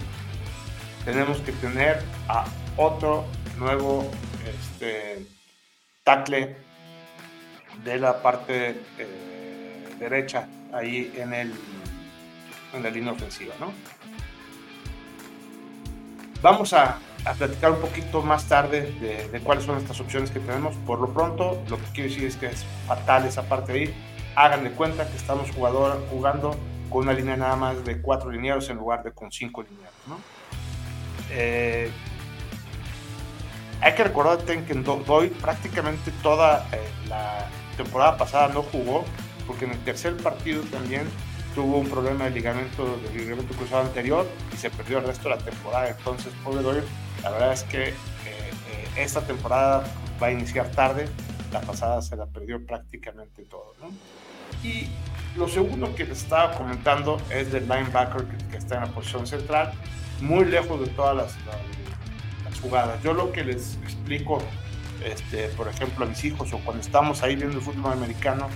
tenemos 1.05 1.39
que 1.39 1.53
tener 1.53 2.03
a 2.29 2.45
otro 2.77 3.25
nuevo 3.59 4.11
este, 4.47 5.27
tackle 6.05 6.57
de 7.85 7.99
la 7.99 8.23
parte 8.23 8.81
eh, 8.99 9.97
derecha 9.99 10.49
ahí 10.73 11.13
en, 11.17 11.35
el, 11.35 11.53
en 12.73 12.83
la 12.83 12.91
línea 12.91 13.13
ofensiva. 13.13 13.55
¿no? 13.61 13.73
Vamos 16.43 16.73
a, 16.73 16.99
a, 17.25 17.35
platicar 17.35 17.73
un 17.73 17.81
poquito 17.81 18.23
más 18.23 18.47
tarde 18.47 18.93
de, 19.33 19.41
cuáles 19.41 19.65
son 19.65 19.79
estas 19.79 20.01
opciones 20.01 20.31
que 20.31 20.41
tenemos. 20.41 20.77
Por 20.87 21.01
lo 21.01 21.13
pronto, 21.13 21.63
lo 21.69 21.77
que 21.79 21.85
quiero 21.93 22.11
decir 22.11 22.25
es 22.25 22.37
que 22.37 22.47
es 22.47 22.65
fatal 22.87 23.27
esa 23.27 23.43
parte 23.49 23.73
ahí. 23.73 23.95
Hagan 24.35 24.65
de 24.65 24.71
cuenta 24.71 25.09
que 25.09 25.17
estamos 25.17 25.51
jugador, 25.51 26.07
jugando 26.11 26.57
con 26.91 27.03
una 27.03 27.13
línea 27.13 27.37
nada 27.37 27.57
más 27.57 27.85
de 27.85 28.01
cuatro 28.01 28.31
lineados 28.31 28.69
en 28.71 28.77
lugar 28.77 29.03
de 29.03 29.13
con 29.13 29.33
cinco 29.33 29.63
lineados. 29.63 29.95
¿no? 30.07 30.19
Eh, 31.31 31.91
hay 33.81 33.95
que 33.95 34.05
recordar 34.05 34.39
que 34.39 34.75
Doy 34.75 35.29
prácticamente 35.29 36.11
toda 36.23 36.67
eh, 36.73 36.81
la 37.09 37.49
temporada 37.77 38.17
pasada 38.17 38.49
no 38.49 38.63
jugó, 38.63 39.05
porque 39.47 39.65
en 39.65 39.73
el 39.73 39.79
tercer 39.81 40.17
partido 40.17 40.63
también 40.65 41.03
tuvo 41.55 41.79
un 41.79 41.89
problema 41.89 42.25
de 42.25 42.31
ligamento, 42.31 42.99
de 42.99 43.19
ligamento 43.19 43.55
cruzado 43.55 43.83
anterior 43.83 44.27
y 44.53 44.57
se 44.57 44.71
perdió 44.71 44.99
el 44.99 45.05
resto 45.05 45.29
de 45.29 45.37
la 45.37 45.43
temporada. 45.43 45.89
Entonces, 45.89 46.33
pobre 46.45 46.63
Doyle, 46.63 46.85
la 47.23 47.31
verdad 47.31 47.53
es 47.53 47.63
que 47.65 47.89
eh, 47.89 47.95
esta 48.97 49.21
temporada 49.23 49.85
va 50.23 50.27
a 50.29 50.31
iniciar 50.33 50.71
tarde, 50.71 51.09
la 51.53 51.61
pasada 51.61 52.03
se 52.03 52.17
la 52.17 52.27
perdió 52.27 52.65
prácticamente 52.67 53.43
todo. 53.45 53.75
¿no? 53.81 53.91
Y 54.63 54.89
Lo 55.37 55.49
segundo 55.49 55.95
que 55.95 56.05
les 56.05 56.23
estaba 56.23 56.53
comentando 56.57 57.21
es 57.31 57.53
del 57.53 57.69
linebacker 57.69 58.25
que, 58.51 58.57
está 58.57 58.77
en 58.77 58.81
la 58.83 58.87
posición 58.89 59.27
central, 59.27 59.73
muy 60.21 60.47
lejos 60.47 60.81
de 60.81 60.87
todas 60.89 61.15
las, 61.15 61.37
las, 61.45 61.86
jugadas. 62.61 63.03
Yo 63.03 63.13
lo 63.13 63.33
que 63.33 63.45
les 63.45 63.77
explico, 63.83 64.43
este, 65.05 65.49
por 65.51 65.69
ejemplo, 65.69 66.05
a 66.05 66.09
mis 66.09 66.25
hijos 66.25 66.53
o 66.53 66.59
cuando 66.59 66.83
estamos 66.83 67.23
ahí 67.23 67.37
viendo 67.37 67.59
el 67.59 67.63
fútbol 67.63 67.93
americano, 67.93 68.49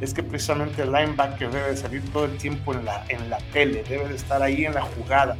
es 0.00 0.12
que 0.12 0.22
precisamente 0.22 0.82
el 0.82 0.92
linebacker 0.92 1.50
debe 1.50 1.70
de 1.70 1.76
salir 1.76 2.02
todo 2.12 2.26
el 2.26 2.36
tiempo 2.36 2.74
en 2.74 2.84
la, 2.84 3.04
en 3.08 3.30
la 3.30 3.38
tele, 3.52 3.82
debe 3.88 4.08
de 4.08 4.16
estar 4.16 4.42
ahí 4.42 4.66
en 4.66 4.74
la 4.74 4.82
jugada, 4.82 5.36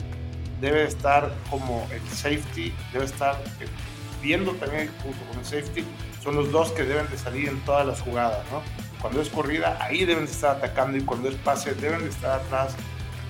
debe 0.61 0.81
de 0.81 0.87
estar 0.87 1.33
como 1.51 1.87
el 1.93 2.01
safety, 2.09 2.73
debe 2.93 3.05
estar 3.05 3.35
eh, 3.61 3.67
viendo 4.23 4.53
también 4.53 4.91
junto 5.03 5.19
con 5.27 5.39
el 5.39 5.45
safety, 5.45 5.85
son 6.23 6.37
los 6.37 6.51
dos 6.51 6.73
que 6.73 6.85
deben 6.85 7.09
de 7.11 7.19
salir 7.19 7.49
en 7.49 7.61
todas 7.61 7.87
las 7.87 8.01
jugadas, 8.01 8.45
¿no? 8.51 8.63
Cuando 9.01 9.21
es 9.21 9.29
corrida, 9.29 9.77
ahí 9.81 10.05
deben 10.05 10.25
de 10.25 10.33
estar 10.33 10.57
atacando 10.57 10.97
y 10.97 11.03
cuando 11.03 11.29
es 11.29 11.35
pase, 11.37 11.75
deben 11.75 12.01
de 12.01 12.09
estar 12.09 12.41
atrás, 12.41 12.75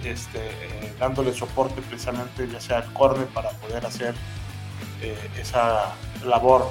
este, 0.05 0.39
eh, 0.39 0.95
dándole 0.99 1.35
soporte 1.35 1.83
precisamente, 1.83 2.49
ya 2.49 2.61
sea 2.61 2.79
al 2.79 2.93
corner 2.93 3.27
para 3.27 3.51
poder 3.51 3.85
hacer 3.85 4.15
eh, 5.03 5.17
esa 5.41 5.95
labor 6.25 6.71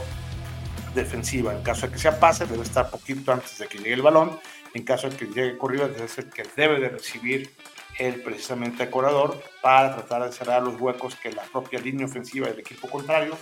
defensiva. 0.94 1.54
En 1.54 1.62
caso 1.62 1.88
de 1.88 1.94
que 1.94 2.00
sea 2.00 2.20
pase, 2.20 2.46
debe 2.46 2.64
estar 2.64 2.90
poquito 2.90 3.32
antes 3.32 3.58
de 3.58 3.68
que 3.68 3.78
llegue 3.78 3.94
el 3.94 4.02
balón. 4.02 4.40
En 4.74 4.84
caso 4.84 5.10
de 5.10 5.16
que 5.16 5.26
llegue 5.26 5.58
corrido, 5.58 5.88
debe 5.88 6.08
ser 6.08 6.30
que 6.30 6.44
debe 6.56 6.80
de 6.80 6.90
recibir 6.90 7.54
él 7.98 8.22
precisamente 8.22 8.84
al 8.84 8.90
corredor 8.90 9.42
para 9.62 9.96
tratar 9.96 10.26
de 10.26 10.32
cerrar 10.32 10.64
los 10.64 10.80
huecos 10.80 11.16
que 11.16 11.32
la 11.32 11.44
propia 11.44 11.80
línea 11.80 12.06
ofensiva 12.06 12.48
del 12.48 12.60
equipo 12.60 12.90
contrario 12.90 13.38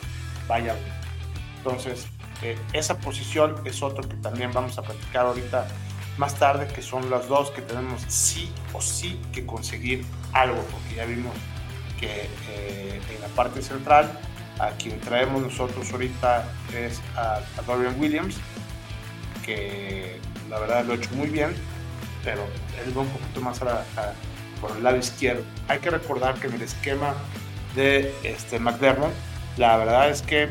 vaya 0.48 0.74
bien. 0.74 0.86
Entonces, 1.58 2.08
eh, 2.42 2.58
esa 2.74 3.00
posición 3.00 3.56
es 3.66 3.82
otro 3.82 4.08
que 4.08 4.16
también 4.18 4.52
vamos 4.52 4.78
a 4.78 4.84
platicar 4.84 5.26
ahorita 5.26 5.68
más 6.18 6.36
tarde, 6.38 6.68
que 6.68 6.82
son 6.82 7.10
las 7.10 7.28
dos 7.28 7.50
que 7.52 7.62
tenemos 7.62 8.02
sí 8.08 8.52
o 8.74 8.82
sí 8.82 9.20
que 9.32 9.46
conseguir 9.46 10.06
algo, 10.34 10.62
porque 10.72 10.96
ya 10.96 11.06
vimos 11.06 11.34
que 12.00 12.30
eh, 12.50 13.02
en 13.16 13.22
la 13.22 13.28
parte 13.30 13.62
central 13.62 14.20
a 14.60 14.72
quien 14.72 15.00
traemos 15.00 15.42
nosotros 15.42 15.92
ahorita 15.92 16.46
es 16.76 17.02
a, 17.16 17.42
Dorian 17.66 18.00
Williams, 18.00 18.38
que 19.46 20.20
la 20.50 20.60
verdad 20.60 20.86
lo 20.86 20.94
ha 20.94 20.96
hecho 20.96 21.10
muy 21.16 21.28
bien, 21.28 21.54
pero 22.24 22.44
él 22.84 22.98
va 22.98 23.02
un 23.02 23.10
poquito 23.10 23.42
más 23.42 23.60
por 24.62 24.72
el 24.78 24.84
lado 24.84 24.98
izquierdo. 24.98 25.44
Hay 25.68 25.80
que 25.80 25.90
recordar 25.90 26.36
que 26.36 26.48
en 26.48 26.54
el 26.54 26.62
esquema 26.62 27.14
de 27.76 28.14
este 28.24 28.60
McDermott, 28.60 29.14
la 29.58 29.78
verdad 29.78 30.10
es 30.10 30.22
que 30.22 30.50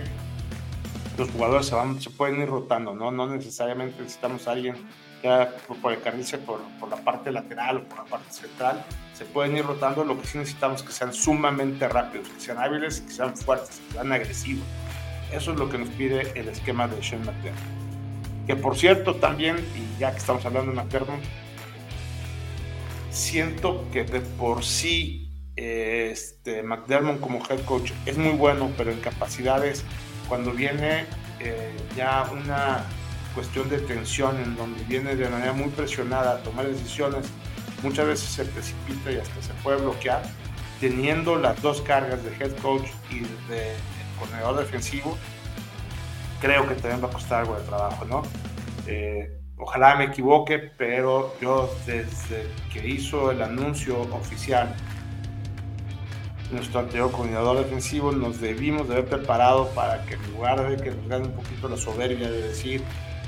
los 1.16 1.30
jugadores 1.30 1.66
se, 1.66 1.74
van, 1.74 2.00
se 2.00 2.10
pueden 2.10 2.40
ir 2.40 2.48
rotando, 2.48 2.94
¿no? 2.94 3.10
No 3.10 3.26
necesariamente 3.28 4.00
necesitamos 4.00 4.48
a 4.48 4.52
alguien 4.52 4.76
ya 5.22 5.54
por 5.80 5.92
el 5.92 5.98
por, 6.40 6.60
por 6.80 6.88
la 6.88 6.96
parte 6.96 7.30
lateral 7.30 7.78
o 7.78 7.84
por 7.84 7.98
la 7.98 8.04
parte 8.04 8.32
central, 8.32 8.84
se 9.14 9.24
pueden 9.24 9.56
ir 9.56 9.64
rotando. 9.64 10.04
Lo 10.04 10.20
que 10.20 10.26
sí 10.26 10.38
necesitamos 10.38 10.82
que 10.82 10.92
sean 10.92 11.12
sumamente 11.12 11.88
rápidos, 11.88 12.28
que 12.28 12.40
sean 12.40 12.58
hábiles, 12.58 13.00
que 13.00 13.12
sean 13.12 13.36
fuertes, 13.36 13.80
que 13.86 13.94
sean 13.94 14.12
agresivos. 14.12 14.64
Eso 15.32 15.52
es 15.52 15.58
lo 15.58 15.68
que 15.68 15.78
nos 15.78 15.88
pide 15.90 16.38
el 16.38 16.48
esquema 16.48 16.88
de 16.88 17.02
Sean 17.02 17.24
McDermott. 17.24 17.62
Que 18.46 18.56
por 18.56 18.76
cierto, 18.76 19.16
también, 19.16 19.56
y 19.76 20.00
ya 20.00 20.10
que 20.10 20.18
estamos 20.18 20.44
hablando 20.44 20.72
de 20.72 20.76
McDermott, 20.76 21.22
siento 23.10 23.86
que 23.92 24.04
de 24.04 24.20
por 24.20 24.64
sí 24.64 25.30
este, 25.56 26.62
McDermott 26.62 27.20
como 27.20 27.38
head 27.48 27.64
coach 27.64 27.92
es 28.06 28.18
muy 28.18 28.32
bueno, 28.32 28.70
pero 28.76 28.90
en 28.90 29.00
capacidades, 29.00 29.84
cuando 30.28 30.52
viene 30.52 31.06
eh, 31.40 31.76
ya 31.96 32.28
una 32.32 32.84
cuestión 33.34 33.68
de 33.68 33.78
tensión 33.78 34.38
en 34.38 34.56
donde 34.56 34.82
viene 34.84 35.16
de 35.16 35.28
manera 35.28 35.52
muy 35.52 35.68
presionada 35.70 36.32
a 36.32 36.42
tomar 36.42 36.66
decisiones, 36.66 37.26
muchas 37.82 38.06
veces 38.06 38.28
se 38.28 38.44
precipita 38.44 39.10
y 39.10 39.16
hasta 39.16 39.42
se 39.42 39.52
puede 39.62 39.80
bloquear, 39.80 40.22
teniendo 40.80 41.36
las 41.36 41.60
dos 41.62 41.80
cargas 41.82 42.22
de 42.24 42.30
head 42.36 42.56
coach 42.58 42.88
y 43.10 43.20
de 43.50 43.72
corredor 44.18 44.58
defensivo, 44.58 45.16
creo 46.40 46.68
que 46.68 46.74
también 46.74 47.02
va 47.02 47.08
a 47.08 47.12
costar 47.12 47.40
algo 47.40 47.56
de 47.56 47.62
trabajo, 47.62 48.04
¿no? 48.04 48.22
Eh, 48.86 49.38
ojalá 49.56 49.94
me 49.96 50.04
equivoque, 50.04 50.58
pero 50.58 51.34
yo 51.40 51.72
desde 51.86 52.48
que 52.72 52.86
hizo 52.86 53.30
el 53.30 53.42
anuncio 53.42 54.00
oficial 54.12 54.74
nuestro 56.52 56.80
anterior 56.80 57.10
coordinador 57.10 57.58
defensivo 57.58 58.12
nos 58.12 58.40
debimos 58.40 58.88
de 58.88 58.94
haber 58.94 59.06
preparado 59.06 59.68
para 59.70 60.04
que 60.04 60.14
en 60.14 60.32
lugar 60.32 60.68
de 60.68 60.82
que 60.82 60.90
nos 60.90 61.08
gane 61.08 61.26
un 61.26 61.32
poquito 61.32 61.68
la 61.68 61.76
soberbia 61.76 62.30
de 62.30 62.42
decir 62.48 62.82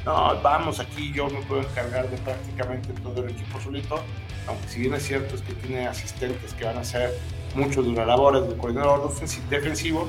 no, 0.05 0.39
vamos 0.43 0.81
aquí, 0.81 1.13
yo 1.13 1.29
me 1.29 1.41
puedo 1.43 1.63
encargar 1.63 2.11
de 2.11 2.19
prácticamente 2.19 2.93
todo 3.03 3.25
el 3.25 3.31
equipo 3.31 3.59
solito, 3.59 4.01
aunque 4.47 4.69
si 4.69 4.81
bien 4.81 4.95
es 4.95 5.03
cierto 5.03 5.35
es 5.35 5.43
que 5.43 5.55
tiene 5.55 5.87
asistentes 5.87 6.53
que 6.53 6.65
van 6.65 6.77
a 6.77 6.81
hacer 6.81 7.19
muchos 7.55 7.87
de 7.87 7.93
las 7.93 8.07
labores 8.07 8.47
de 8.47 8.55
coordinador 8.57 9.11
defensivo, 9.49 10.09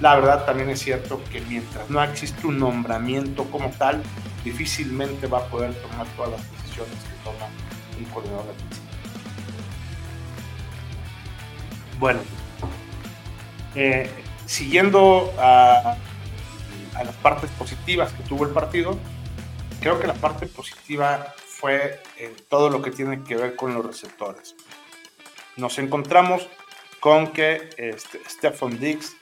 la 0.00 0.16
verdad 0.16 0.44
también 0.44 0.68
es 0.70 0.80
cierto 0.80 1.20
que 1.30 1.40
mientras 1.42 1.88
no 1.88 2.02
existe 2.02 2.46
un 2.46 2.58
nombramiento 2.58 3.44
como 3.44 3.70
tal, 3.70 4.02
difícilmente 4.44 5.28
va 5.28 5.38
a 5.38 5.44
poder 5.44 5.74
tomar 5.74 6.06
todas 6.16 6.32
las 6.32 6.52
decisiones 6.52 6.94
que 6.94 7.24
toma 7.24 7.46
un 7.98 8.04
coordinador 8.06 8.46
defensivo. 8.46 8.86
Bueno, 12.00 12.20
eh, 13.76 14.10
siguiendo 14.44 15.32
a 15.38 15.96
las 16.92 17.14
partes 17.16 17.48
positivas 17.50 18.12
que 18.12 18.22
tuvo 18.24 18.44
el 18.44 18.50
partido, 18.50 18.98
creo 19.86 20.00
que 20.00 20.08
la 20.08 20.14
parte 20.14 20.46
positiva 20.46 21.32
fue 21.46 22.00
todo 22.48 22.70
lo 22.70 22.82
que 22.82 22.90
tiene 22.90 23.22
que 23.22 23.36
ver 23.36 23.54
con 23.54 23.72
los 23.72 23.86
receptores. 23.86 24.56
Nos 25.56 25.78
encontramos 25.78 26.48
con 26.98 27.28
que 27.28 27.70
este, 27.76 28.20
Stephen 28.28 28.80
Diggs, 28.80 29.16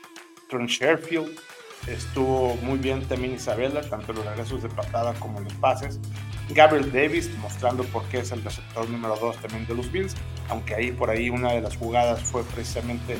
Tron 0.48 0.64
Sherfield, 0.64 1.38
estuvo 1.86 2.54
muy 2.62 2.78
bien 2.78 3.06
también 3.06 3.34
Isabella, 3.34 3.82
tanto 3.90 4.12
en 4.12 4.16
los 4.16 4.26
regresos 4.26 4.62
de 4.62 4.70
patada 4.70 5.12
como 5.20 5.36
en 5.36 5.44
los 5.44 5.52
pases. 5.52 6.00
Gabriel 6.48 6.90
Davis 6.90 7.28
mostrando 7.42 7.84
por 7.84 8.02
qué 8.04 8.20
es 8.20 8.32
el 8.32 8.42
receptor 8.42 8.88
número 8.88 9.16
2 9.16 9.36
también 9.42 9.66
de 9.66 9.74
los 9.74 9.92
Bills, 9.92 10.14
aunque 10.48 10.76
ahí 10.76 10.92
por 10.92 11.10
ahí 11.10 11.28
una 11.28 11.52
de 11.52 11.60
las 11.60 11.76
jugadas 11.76 12.22
fue 12.22 12.42
precisamente 12.42 13.18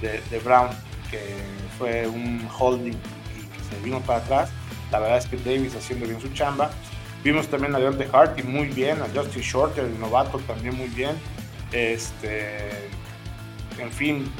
de, 0.00 0.20
de 0.30 0.38
Brown, 0.38 0.70
que 1.10 1.34
fue 1.78 2.06
un 2.06 2.48
holding 2.56 2.92
y 2.92 3.44
que 3.44 3.74
se 3.74 3.82
vino 3.82 3.98
para 4.02 4.20
atrás 4.20 4.50
la 4.90 4.98
verdad 4.98 5.18
es 5.18 5.26
que 5.26 5.36
Davis 5.36 5.74
haciendo 5.74 6.06
bien 6.06 6.20
su 6.20 6.28
chamba. 6.32 6.70
Vimos 7.24 7.48
también 7.48 7.74
a 7.74 7.78
Deontay 7.78 8.08
Harty 8.12 8.42
muy 8.42 8.68
bien, 8.68 9.02
a 9.02 9.08
Justin 9.12 9.42
Shorter, 9.42 9.84
el 9.84 9.98
novato 9.98 10.38
también 10.40 10.76
muy 10.76 10.88
bien. 10.88 11.16
Este, 11.72 12.88
en 13.78 13.90
fin, 13.90 14.30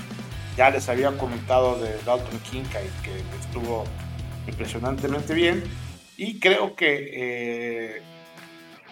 ya 0.57 0.71
les 0.71 0.89
había 0.89 1.17
comentado 1.19 1.79
de 1.81 1.97
Dalton 2.05 2.39
Kincaid 2.51 2.91
que 3.03 3.21
estuvo 3.41 3.85
impresionantemente 4.47 5.35
bien. 5.35 5.65
Y 6.17 6.39
creo 6.39 6.77
que 6.77 7.11
eh, 7.13 8.03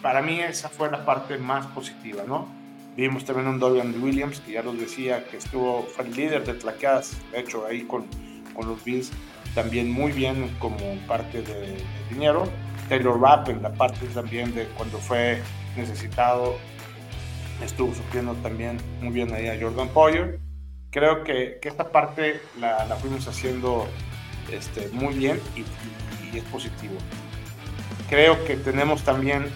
para 0.02 0.20
mí 0.20 0.40
esa 0.40 0.68
fue 0.68 0.90
la 0.90 1.04
parte 1.04 1.38
más 1.38 1.66
positiva, 1.68 2.24
¿no? 2.26 2.48
Vimos 2.96 3.24
también 3.24 3.48
un 3.48 3.58
Dorian 3.58 3.94
Williams, 4.02 4.40
que 4.40 4.52
ya 4.52 4.62
los 4.62 4.78
decía, 4.78 5.24
que 5.24 5.38
estuvo, 5.38 5.84
fue 5.84 6.04
el 6.04 6.14
líder 6.14 6.44
de 6.44 6.54
tlaqueadas, 6.54 7.16
de 7.32 7.40
hecho, 7.40 7.66
ahí 7.66 7.82
con, 7.82 8.06
con 8.54 8.68
los 8.68 8.82
Bills 8.84 9.10
también 9.54 9.90
muy 9.90 10.12
bien 10.12 10.54
como 10.58 10.76
parte 11.06 11.42
de, 11.42 11.76
dinero. 12.10 12.44
Taylor 12.88 13.18
Rapp 13.18 13.48
en 13.48 13.62
la 13.62 13.72
parte 13.72 14.06
también 14.08 14.54
de 14.54 14.66
cuando 14.76 14.98
fue 14.98 15.40
necesitado 15.76 16.56
estuvo 17.64 17.94
sufriendo 17.94 18.34
también 18.34 18.78
muy 19.00 19.12
bien 19.12 19.32
ahí 19.32 19.48
a 19.48 19.58
Jordan 19.58 19.88
Poyer. 19.88 20.38
Creo 20.90 21.24
que, 21.24 21.58
que 21.62 21.68
esta 21.68 21.90
parte 21.90 22.40
la, 22.58 22.84
la, 22.84 22.96
fuimos 22.96 23.26
haciendo 23.26 23.86
este, 24.52 24.88
muy 24.88 25.14
bien 25.14 25.40
y, 25.56 25.60
y, 25.60 26.38
es 26.38 26.44
positivo. 26.44 26.94
Creo 28.08 28.44
que 28.44 28.56
tenemos 28.56 29.02
también 29.02 29.46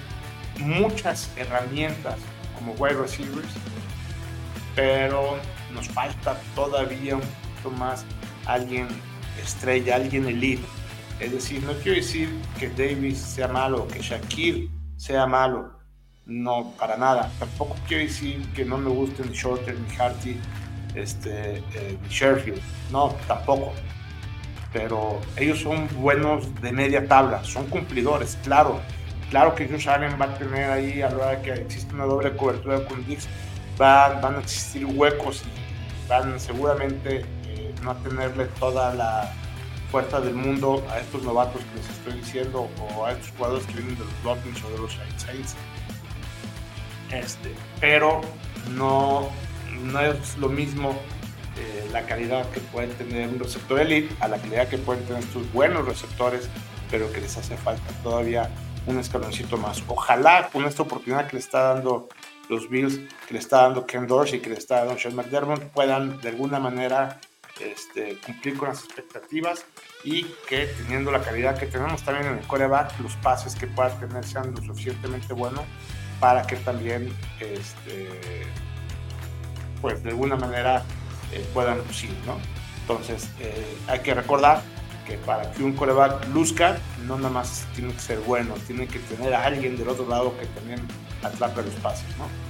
muchas 0.59 1.31
herramientas 1.37 2.17
como 2.57 2.73
wide 2.73 2.95
receivers, 2.95 3.49
pero 4.75 5.37
nos 5.73 5.89
falta 5.89 6.41
todavía 6.55 7.17
un 7.17 7.23
poquito 7.23 7.71
más 7.79 8.05
alguien 8.49 8.89
estrella, 9.41 9.97
alguien 9.97 10.27
elite. 10.27 10.65
Es 11.21 11.33
decir, 11.33 11.63
no 11.63 11.73
quiero 11.75 11.97
decir 11.97 12.29
que 12.59 12.69
Davis 12.71 13.19
sea 13.19 13.49
malo, 13.49 13.87
que 13.87 14.01
Shaquille 14.01 14.71
sea 14.97 15.27
malo, 15.27 15.71
no, 16.27 16.75
para 16.79 16.97
nada. 16.97 17.31
Tampoco 17.39 17.77
quiero 17.87 18.05
decir 18.05 18.47
que 18.55 18.65
no 18.65 18.79
me 18.79 18.91
gusten 18.91 19.31
Shorter, 19.33 19.77
ni 19.79 19.97
Harty, 19.97 20.37
este, 20.95 21.59
eh, 21.59 21.99
ni 22.03 22.09
Sherfield, 22.09 22.61
no, 22.91 23.15
tampoco. 23.27 23.73
Pero 24.73 25.21
ellos 25.37 25.61
son 25.61 25.89
buenos 26.01 26.55
de 26.61 26.73
media 26.73 27.07
tabla, 27.07 27.45
son 27.45 27.67
cumplidores, 27.67 28.39
claro. 28.45 28.81
Claro 29.31 29.55
que 29.55 29.69
Josh 29.69 29.89
Allen 29.89 30.19
va 30.21 30.27
a 30.27 30.35
tener 30.39 30.71
ahí, 30.71 31.03
a 31.03 31.11
la 31.11 31.17
hora 31.17 31.43
que 31.43 31.53
existe 31.53 31.95
una 31.95 32.05
doble 32.05 32.35
cobertura 32.37 32.85
con 32.87 33.05
Dix, 33.07 33.29
van, 33.77 34.21
van 34.23 34.37
a 34.37 34.39
existir 34.39 34.87
huecos 34.87 35.43
y 35.43 36.09
van 36.09 36.39
seguramente 36.41 37.25
no 37.83 37.97
tenerle 37.97 38.47
toda 38.59 38.95
la 38.95 39.33
fuerza 39.91 40.21
del 40.21 40.35
mundo 40.35 40.85
a 40.91 40.99
estos 40.99 41.23
novatos 41.23 41.63
que 41.63 41.77
les 41.77 41.89
estoy 41.89 42.13
diciendo 42.15 42.69
o 42.97 43.07
a 43.07 43.13
estos 43.13 43.31
jugadores 43.37 43.67
que 43.67 43.75
vienen 43.75 43.97
de 43.97 44.05
los 44.05 44.23
Dolphins 44.23 44.65
o 44.65 44.71
de 44.71 44.79
los 44.79 44.93
Saints. 45.17 45.57
Este, 47.11 47.55
pero 47.81 48.21
no, 48.77 49.29
no 49.83 50.01
es 50.01 50.37
lo 50.37 50.49
mismo 50.49 50.91
eh, 51.57 51.89
la 51.93 52.05
calidad 52.05 52.49
que 52.51 52.61
puede 52.61 52.89
tener 52.89 53.29
un 53.29 53.39
receptor 53.39 53.81
elite 53.81 54.15
a 54.21 54.29
la 54.29 54.39
calidad 54.39 54.69
que 54.69 54.79
pueden 54.79 55.05
tener 55.05 55.23
estos 55.23 55.51
buenos 55.53 55.87
receptores, 55.87 56.49
pero 56.91 57.11
que 57.11 57.21
les 57.21 57.37
hace 57.37 57.57
falta 57.57 57.93
todavía 58.03 58.51
un 58.87 58.99
escaloncito 58.99 59.57
más. 59.57 59.83
Ojalá 59.87 60.51
con 60.53 60.65
esta 60.67 60.83
oportunidad 60.83 61.27
que 61.27 61.37
le 61.37 61.41
está 61.41 61.75
dando 61.75 62.09
los 62.49 62.69
Bills, 62.69 63.01
que 63.27 63.35
le 63.35 63.41
está 63.41 63.63
dando 63.63 63.87
Ken 63.87 64.07
Dorsey, 64.07 64.41
que 64.41 64.51
le 64.51 64.57
está 64.57 64.85
dando 64.85 64.99
Sean 64.99 65.15
McDermott, 65.15 65.63
puedan 65.65 66.21
de 66.21 66.29
alguna 66.29 66.59
manera 66.59 67.21
este, 67.61 68.19
cumplir 68.19 68.57
con 68.57 68.69
las 68.69 68.85
expectativas 68.85 69.65
y 70.05 70.25
que 70.49 70.67
teniendo 70.67 71.11
la 71.11 71.23
calidad 71.23 71.59
que 71.59 71.67
tenemos 71.67 72.03
también 72.03 72.33
en 72.33 72.39
el 72.39 72.47
coreback, 72.47 72.99
los 73.01 73.15
pases 73.17 73.55
que 73.55 73.67
pueda 73.67 73.91
tener 73.99 74.25
sean 74.25 74.53
lo 74.55 74.63
suficientemente 74.63 75.33
buenos 75.33 75.65
para 76.21 76.47
que 76.47 76.57
también, 76.57 77.13
este, 77.41 78.45
pues 79.81 80.03
de 80.03 80.11
alguna 80.11 80.37
manera 80.37 80.83
eh, 81.33 81.47
puedan 81.55 81.79
lucir, 81.79 82.11
¿no? 82.27 82.39
Entonces, 82.81 83.29
eh, 83.41 83.77
hay 83.87 84.01
que 84.01 84.15
recordar 84.15 84.63
que 85.07 85.17
para 85.19 85.51
que 85.53 85.63
un 85.63 85.75
coreback 85.75 86.29
luzca, 86.29 86.79
no 87.07 87.17
nada 87.17 87.31
más 87.31 87.67
tiene 87.75 87.93
que 87.93 88.01
ser 88.01 88.19
bueno, 88.21 88.55
tiene 88.67 88.87
que 88.87 88.99
tener 88.99 89.35
a 89.35 89.45
alguien 89.45 89.77
del 89.77 89.89
otro 89.89 90.09
lado 90.09 90.37
que 90.39 90.47
también 90.47 90.81
atrape 91.23 91.63
los 91.63 91.75
pases, 91.77 92.09
¿no? 92.19 92.48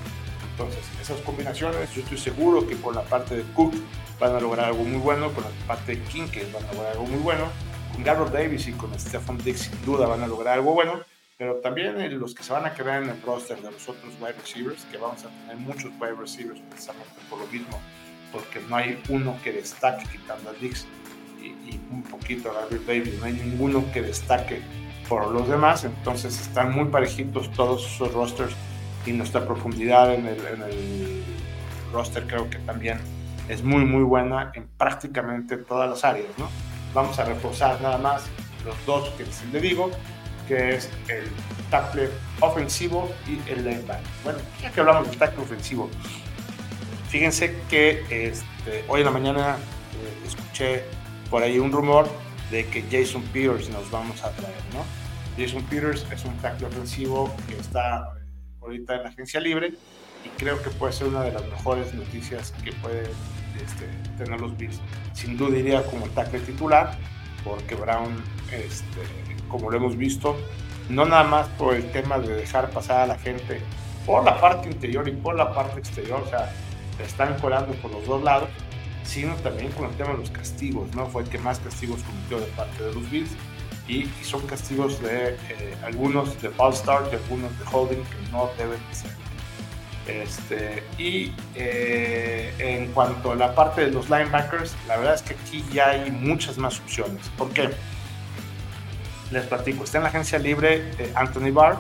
Entonces, 0.59 0.85
esas 1.01 1.21
combinaciones, 1.21 1.95
yo 1.95 2.03
estoy 2.03 2.19
seguro 2.19 2.67
que 2.67 2.75
por 2.75 2.93
la 2.93 3.03
parte 3.03 3.37
de 3.37 3.45
Cook 3.55 3.75
van 4.19 4.35
a 4.35 4.41
lograr 4.41 4.67
algo 4.67 4.83
muy 4.83 4.99
bueno, 4.99 5.33
con 5.33 5.45
la 5.45 5.51
parte 5.69 5.95
de 5.95 6.03
que 6.03 6.51
van 6.53 6.65
a 6.65 6.73
lograr 6.73 6.93
algo 6.95 7.07
muy 7.07 7.21
bueno, 7.21 7.45
con 7.93 8.03
Garrett 8.03 8.33
Davis 8.33 8.67
y 8.67 8.73
con 8.73 8.99
Stephen 8.99 9.39
Dix 9.39 9.61
sin 9.61 9.85
duda 9.85 10.09
van 10.09 10.21
a 10.21 10.27
lograr 10.27 10.55
algo 10.55 10.75
bueno, 10.75 11.01
pero 11.37 11.61
también 11.61 12.19
los 12.19 12.35
que 12.35 12.43
se 12.43 12.53
van 12.53 12.67
a 12.67 12.75
quedar 12.75 13.05
en 13.05 13.11
el 13.11 13.23
roster 13.23 13.57
de 13.63 13.71
los 13.71 13.89
otros 13.89 14.13
wide 14.21 14.33
receivers, 14.33 14.85
que 14.87 14.99
vamos 14.99 15.25
a 15.25 15.29
tener 15.29 15.57
muchos 15.59 15.93
wide 16.01 16.17
receivers 16.19 16.59
precisamente 16.69 17.15
por 17.31 17.39
lo 17.39 17.47
mismo, 17.47 17.81
porque 18.33 18.61
no 18.69 18.75
hay 18.75 19.01
uno 19.11 19.39
que 19.45 19.53
destaque 19.53 20.07
quitando 20.11 20.51
a 20.51 20.55
Dix 20.55 20.89
y, 21.41 21.79
un 21.93 22.03
poquito 22.03 22.51
a 22.51 22.55
Garrett 22.55 22.85
Davis, 22.85 23.15
no 23.21 23.27
hay 23.27 23.35
ninguno 23.35 23.85
que 23.93 24.03
destaque 24.03 24.61
por 25.09 25.31
los 25.31 25.49
demás, 25.49 25.85
entonces 25.85 26.41
están 26.41 26.75
muy 26.75 26.87
parejitos 26.87 27.49
todos 27.53 27.87
esos 27.87 28.13
rosters 28.13 28.57
y 29.09 29.13
nuestra 29.13 29.45
profundidad 29.47 30.15
en 30.15 30.27
el, 30.27 30.39
en 30.47 30.63
el 30.63 31.25
roster 31.93 32.27
creo 32.27 32.51
que 32.51 32.59
también 32.59 33.01
es 33.49 33.63
muy 33.63 33.85
muy 33.85 34.03
buena 34.03 34.53
en 34.55 34.69
prácticamente 34.77 35.57
todas 35.57 35.89
las 35.89 36.05
áreas, 36.05 36.29
¿no? 36.37 36.49
Vamos 36.93 37.19
a 37.19 37.25
reforzar 37.25 37.81
nada 37.81 37.97
más 37.97 38.25
los 38.65 38.77
dos 38.85 39.09
que 39.11 39.25
les 39.25 39.63
digo, 39.63 39.91
que 40.47 40.75
es 40.75 40.91
el 41.09 41.25
tackle 41.71 42.11
ofensivo 42.41 43.11
y 43.27 43.51
el 43.51 43.65
linebacker. 43.65 44.05
Bueno, 44.25 44.39
ya 44.61 44.71
que 44.71 44.81
hablamos 44.81 45.09
del 45.09 45.19
tackle 45.19 45.43
ofensivo, 45.43 45.89
fíjense 47.09 47.57
que 47.71 48.03
este, 48.11 48.85
hoy 48.89 49.01
en 49.01 49.07
la 49.07 49.13
mañana 49.13 49.57
eh, 49.57 50.27
escuché 50.27 50.85
por 51.31 51.43
ahí 51.43 51.59
un 51.59 51.73
rumor 51.73 52.09
de 52.51 52.67
que 52.67 52.83
Jason 52.91 53.23
Peters 53.33 53.71
nos 53.71 53.91
vamos 53.91 54.23
a 54.23 54.31
traer, 54.33 54.63
¿no? 54.75 54.85
Jason 55.43 55.63
Peters 55.65 56.07
es 56.13 56.25
un 56.25 56.37
tackle 56.39 56.67
ofensivo 56.67 57.35
que 57.47 57.57
está 57.57 58.18
ahorita 58.61 58.97
en 58.97 59.03
la 59.03 59.09
agencia 59.11 59.41
libre 59.41 59.75
y 60.25 60.29
creo 60.39 60.61
que 60.63 60.71
puede 60.71 60.93
ser 60.93 61.09
una 61.09 61.23
de 61.23 61.33
las 61.33 61.45
mejores 61.47 61.95
noticias 61.95 62.53
que 62.65 62.73
puede 62.73 63.03
este, 63.65 63.87
tener 64.23 64.41
los 64.41 64.57
Bills. 64.57 64.81
Sin 65.13 65.37
duda 65.37 65.57
iría 65.59 65.83
como 65.85 66.07
tackle 66.09 66.41
titular, 66.41 66.97
porque 67.45 67.75
Brown, 67.75 68.23
este, 68.53 69.01
como 69.49 69.71
lo 69.71 69.77
hemos 69.77 69.97
visto, 69.97 70.37
no 70.89 71.05
nada 71.05 71.25
más 71.25 71.49
por 71.51 71.75
el 71.75 71.91
tema 71.93 72.19
de 72.19 72.35
dejar 72.35 72.71
pasar 72.71 73.03
a 73.03 73.07
la 73.07 73.19
gente 73.19 73.61
por 74.07 74.25
la 74.25 74.41
parte 74.41 74.69
interior 74.69 75.07
y 75.09 75.13
por 75.13 75.37
la 75.37 75.55
parte 75.55 75.79
exterior, 75.79 76.23
o 76.25 76.29
sea, 76.29 76.53
están 77.05 77.39
colando 77.41 77.75
por 77.75 77.91
los 77.91 78.07
dos 78.07 78.23
lados, 78.23 78.49
sino 79.05 79.35
también 79.37 79.71
con 79.73 79.87
el 79.87 79.97
tema 79.97 80.13
de 80.13 80.19
los 80.19 80.31
castigos, 80.31 80.95
¿no? 80.95 81.07
Fue 81.07 81.23
el 81.23 81.29
que 81.29 81.39
más 81.39 81.59
castigos 81.61 82.03
cometió 82.03 82.41
de 82.41 82.47
parte 82.53 82.83
de 82.83 82.95
los 82.95 83.11
Bills 83.11 83.31
y, 83.89 84.09
son 84.23 84.47
castigos 84.47 85.01
de 85.03 85.31
eh, 85.31 85.77
algunos 85.83 86.41
de 86.43 86.51
All 86.59 86.73
Star 86.75 87.09
y 87.11 87.17
algunos 87.17 87.59
de 87.59 87.65
Holding 87.73 88.05
que 88.05 88.31
no 88.31 88.51
deben 88.59 88.79
ser. 88.93 89.11
Este, 90.07 90.83
y 90.97 91.33
eh, 91.55 92.55
en 92.59 92.93
cuanto 92.93 93.33
a 93.33 93.35
la 93.35 93.55
parte 93.55 93.87
de 93.87 93.91
los 93.91 94.09
linebackers, 94.09 94.75
la 94.87 94.97
verdad 94.97 95.15
es 95.15 95.23
que 95.23 95.35
aquí 95.35 95.65
ya 95.73 95.91
hay 95.91 96.11
muchas 96.11 96.57
más 96.59 96.79
opciones. 96.81 97.29
¿Por 97.37 97.51
qué? 97.51 97.71
Les 99.31 99.45
platico, 99.47 99.85
está 99.85 99.99
en 99.99 100.05
la 100.05 100.09
agencia 100.11 100.39
libre 100.39 100.91
Anthony 101.15 101.53
Barr. 101.53 101.79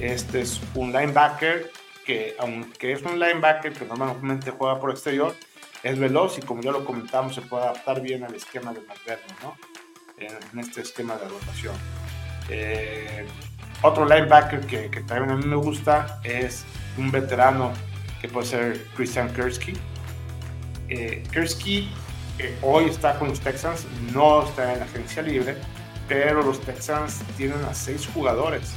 Este 0.00 0.40
es 0.40 0.60
un 0.74 0.92
linebacker 0.92 1.70
que, 2.04 2.34
aunque 2.38 2.92
es 2.92 3.02
un 3.02 3.18
linebacker 3.18 3.72
que 3.72 3.84
normalmente 3.84 4.50
juega 4.50 4.80
por 4.80 4.90
exterior, 4.90 5.34
es 5.82 5.98
veloz 5.98 6.38
y 6.38 6.42
como 6.42 6.62
ya 6.62 6.72
lo 6.72 6.84
comentamos, 6.84 7.34
se 7.34 7.42
puede 7.42 7.64
adaptar 7.64 8.00
bien 8.00 8.24
al 8.24 8.34
esquema 8.34 8.72
de 8.72 8.80
McDermott, 8.80 9.42
¿no? 9.42 9.77
En, 10.20 10.58
este 10.58 10.80
esquema 10.80 11.16
de 11.16 11.28
rotación. 11.28 11.74
Eh, 12.48 13.26
otro 13.82 14.04
linebacker 14.04 14.60
que, 14.66 14.90
que, 14.90 15.00
también 15.02 15.30
a 15.30 15.36
mí 15.36 15.46
me 15.46 15.56
gusta 15.56 16.20
es 16.24 16.64
un 16.96 17.10
veterano 17.10 17.72
que 18.20 18.28
puede 18.28 18.46
ser 18.46 18.86
Christian 18.96 19.32
Kursky. 19.34 19.74
Eh, 20.88 21.22
Kursky 21.32 21.90
eh, 22.38 22.56
hoy 22.62 22.86
está 22.86 23.18
con 23.18 23.28
los 23.28 23.40
Texans, 23.40 23.86
no 24.12 24.44
está 24.44 24.72
en 24.72 24.80
la 24.80 24.84
agencia 24.86 25.22
libre, 25.22 25.56
pero 26.08 26.42
los 26.42 26.60
Texans 26.60 27.20
tienen 27.36 27.62
a 27.64 27.74
seis 27.74 28.08
jugadores 28.12 28.72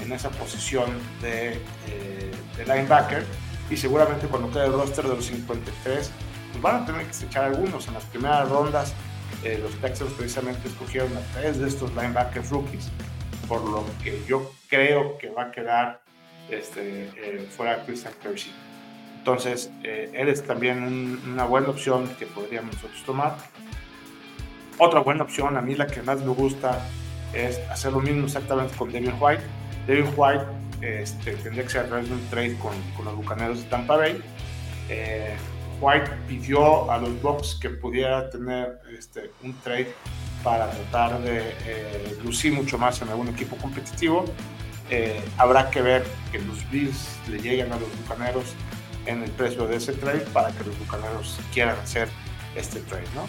en 0.00 0.12
esa 0.12 0.30
posición 0.30 0.90
de, 1.22 1.54
eh, 1.86 2.32
de 2.56 2.64
linebacker 2.64 3.24
y 3.70 3.76
seguramente 3.76 4.26
cuando 4.26 4.50
quede 4.50 4.66
el 4.66 4.72
roster 4.72 5.06
de 5.06 5.16
los 5.16 5.26
53 5.26 6.10
pues 6.52 6.62
van 6.62 6.82
a 6.82 6.86
tener 6.86 7.06
que 7.06 7.24
echar 7.24 7.44
algunos. 7.44 7.86
En 7.88 7.94
las 7.94 8.04
primeras 8.04 8.48
rondas 8.48 8.94
eh, 9.44 9.58
los 9.62 9.72
Texans 9.80 10.12
precisamente 10.12 10.68
escogieron 10.68 11.16
a 11.16 11.20
tres 11.34 11.58
de 11.58 11.68
estos 11.68 11.90
linebackers 11.94 12.50
rookies 12.50 12.90
por 13.48 13.62
lo 13.68 13.84
que 14.02 14.22
yo 14.26 14.50
creo 14.68 15.18
que 15.18 15.30
va 15.30 15.44
a 15.44 15.52
quedar 15.52 16.02
este, 16.50 17.10
eh, 17.16 17.46
fuera 17.50 17.84
Christian 17.84 18.14
Kersey. 18.22 18.52
Entonces, 19.18 19.70
eh, 19.82 20.10
él 20.14 20.28
es 20.28 20.44
también 20.44 21.20
una 21.26 21.44
buena 21.44 21.68
opción 21.68 22.08
que 22.18 22.26
podríamos 22.26 22.74
nosotros 22.74 23.02
tomar. 23.04 23.36
Otra 24.78 25.00
buena 25.00 25.24
opción, 25.24 25.56
a 25.56 25.60
mí 25.60 25.74
la 25.74 25.86
que 25.86 26.02
más 26.02 26.20
me 26.20 26.32
gusta, 26.32 26.86
es 27.32 27.58
hacer 27.70 27.92
lo 27.92 28.00
mismo 28.00 28.26
exactamente 28.26 28.76
con 28.76 28.92
Devin 28.92 29.14
White. 29.18 29.42
Devin 29.86 30.12
White 30.16 30.44
este, 30.80 31.32
tendría 31.36 31.64
que 31.64 31.70
ser 31.70 31.80
a 31.82 31.88
través 31.88 32.08
de 32.08 32.14
un 32.14 32.24
trade 32.28 32.56
con, 32.58 32.74
con 32.94 33.04
los 33.06 33.16
Bucaneros 33.16 33.62
de 33.62 33.68
Tampa 33.68 33.96
Bay. 33.96 34.22
Eh, 34.88 35.34
White 35.80 36.10
pidió 36.28 36.90
a 36.90 36.98
los 36.98 37.20
Bucks 37.22 37.58
que 37.60 37.70
pudiera 37.70 38.30
tener 38.30 38.80
este, 38.96 39.30
un 39.42 39.54
trade 39.60 39.92
para 40.42 40.70
tratar 40.70 41.20
de 41.20 41.54
eh, 41.64 42.18
lucir 42.24 42.52
mucho 42.52 42.78
más 42.78 43.02
en 43.02 43.08
algún 43.08 43.28
equipo 43.28 43.56
competitivo. 43.56 44.24
Eh, 44.90 45.20
habrá 45.36 45.70
que 45.70 45.82
ver 45.82 46.04
que 46.30 46.38
los 46.38 46.68
Bills 46.70 47.18
le 47.28 47.38
lleguen 47.38 47.72
a 47.72 47.78
los 47.78 47.88
Bucaneros 47.98 48.54
en 49.06 49.22
el 49.22 49.30
precio 49.30 49.66
de 49.66 49.76
ese 49.76 49.92
trade 49.92 50.20
para 50.32 50.50
que 50.50 50.64
los 50.64 50.78
Bucaneros 50.78 51.38
quieran 51.52 51.76
hacer 51.78 52.08
este 52.54 52.80
trade, 52.80 53.06
¿no? 53.14 53.26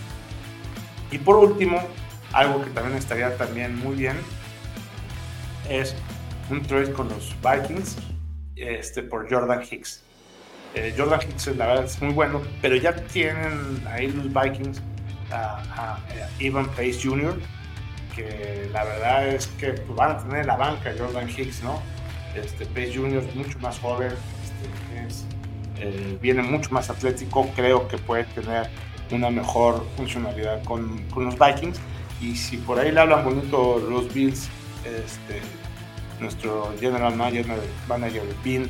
Y 1.11 1.17
por 1.17 1.37
último, 1.37 1.81
algo 2.33 2.63
que 2.63 2.69
también 2.71 2.97
estaría 2.97 3.35
también 3.37 3.77
muy 3.77 3.95
bien 3.95 4.17
es 5.69 5.95
un 6.49 6.61
trade 6.61 6.93
con 6.93 7.09
los 7.09 7.35
Vikings 7.41 7.97
este, 8.55 9.03
por 9.03 9.29
Jordan 9.29 9.63
Hicks. 9.69 10.03
Eh, 10.77 10.93
Jordan 10.95 11.19
Hicks 11.27 11.47
la 11.57 11.65
verdad 11.65 11.85
es 11.85 11.99
muy 12.03 12.13
bueno, 12.13 12.39
pero 12.61 12.75
ya 12.75 12.95
tienen 12.95 13.81
ahí 13.89 14.09
los 14.09 14.27
Vikings 14.27 14.79
a, 15.31 15.97
Evan 16.39 16.67
Pace 16.67 16.99
Jr., 17.03 17.35
que 18.15 18.69
la 18.71 18.83
verdad 18.83 19.27
es 19.27 19.47
que 19.59 19.73
pues, 19.73 19.97
van 19.97 20.11
a 20.11 20.17
tener 20.19 20.45
la 20.45 20.55
banca 20.55 20.93
Jordan 20.95 21.27
Hicks, 21.27 21.63
¿no? 21.63 21.81
Este, 22.35 22.67
Pace 22.67 22.93
Jr. 22.95 23.23
es 23.23 23.35
mucho 23.35 23.57
más 23.57 23.79
joven, 23.79 24.11
este, 25.07 25.23
eh, 25.79 26.17
viene 26.21 26.43
mucho 26.43 26.69
más 26.69 26.91
atlético, 26.91 27.49
creo 27.55 27.87
que 27.87 27.97
puede 27.97 28.25
tener 28.25 28.69
una 29.09 29.31
mejor 29.31 29.83
funcionalidad 29.95 30.63
con, 30.63 30.99
con, 31.09 31.25
los 31.25 31.39
Vikings. 31.39 31.79
Y 32.21 32.35
si 32.35 32.57
por 32.57 32.77
ahí 32.77 32.91
le 32.91 32.99
hablan 32.99 33.25
bonito 33.25 33.79
los 33.79 34.13
Bills, 34.13 34.47
este, 34.85 35.41
nuestro 36.19 36.71
general 36.79 37.15
manager, 37.15 37.57
manager 37.87 38.23
Bill, 38.43 38.69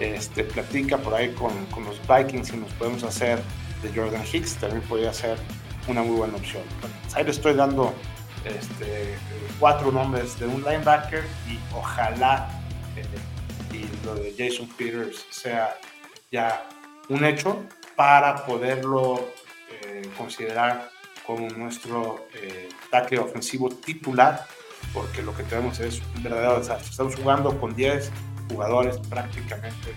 este, 0.00 0.44
platica 0.44 0.98
por 0.98 1.14
ahí 1.14 1.32
con, 1.34 1.66
con, 1.66 1.84
los 1.84 2.00
Vikings 2.08 2.52
y 2.52 2.56
nos 2.56 2.72
podemos 2.72 3.02
hacer 3.04 3.40
de 3.82 3.92
Jordan 3.94 4.24
Hicks, 4.30 4.56
también 4.56 4.82
podría 4.82 5.12
ser 5.12 5.38
una 5.86 6.02
muy 6.02 6.16
buena 6.16 6.36
opción. 6.36 6.62
ahí 7.14 7.24
le 7.24 7.30
estoy 7.30 7.54
dando 7.54 7.94
este, 8.44 9.16
cuatro 9.58 9.92
nombres 9.92 10.38
de 10.38 10.46
un 10.46 10.62
linebacker 10.62 11.24
y 11.48 11.58
ojalá 11.74 12.48
eh, 12.96 13.04
y 13.76 14.06
lo 14.06 14.14
de 14.14 14.34
Jason 14.36 14.68
Peters 14.76 15.26
sea 15.30 15.76
ya 16.30 16.66
un 17.08 17.24
hecho 17.24 17.62
para 17.96 18.44
poderlo 18.46 19.28
eh, 19.70 20.02
considerar 20.16 20.90
como 21.26 21.48
nuestro 21.50 22.26
eh, 22.34 22.68
ataque 22.88 23.18
ofensivo 23.18 23.68
titular, 23.68 24.46
porque 24.92 25.22
lo 25.22 25.36
que 25.36 25.42
tenemos 25.44 25.78
es 25.80 26.00
un 26.16 26.22
verdadero 26.22 26.58
desastre. 26.58 26.90
Estamos 26.90 27.14
jugando 27.14 27.60
con 27.60 27.74
10 27.74 28.10
jugadores 28.50 28.98
prácticamente 29.08 29.94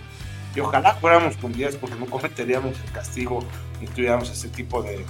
Y 0.54 0.60
ojalá 0.60 0.94
fuéramos 0.94 1.36
con 1.36 1.52
10 1.52 1.76
porque 1.76 1.96
no 1.96 2.06
cometeríamos 2.06 2.78
el 2.84 2.92
castigo 2.92 3.44
ni 3.80 3.86
tuviéramos 3.88 4.30
ese 4.30 4.48
tipo 4.48 4.82
de, 4.82 5.04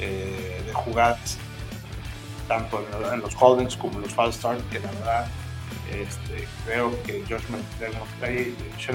eh, 0.00 0.62
de 0.66 0.72
jugadas, 0.72 1.38
tanto 2.48 2.84
en, 3.12 3.20
los 3.20 3.34
holdings 3.38 3.76
como 3.76 3.94
en 3.94 4.02
los 4.02 4.14
false 4.14 4.38
start, 4.38 4.60
que 4.70 4.80
la 4.80 4.90
verdad 4.90 5.26
este, 5.92 6.48
creo 6.66 6.90
que 7.02 7.22
Josh 7.28 7.44
McDermott, 7.50 8.08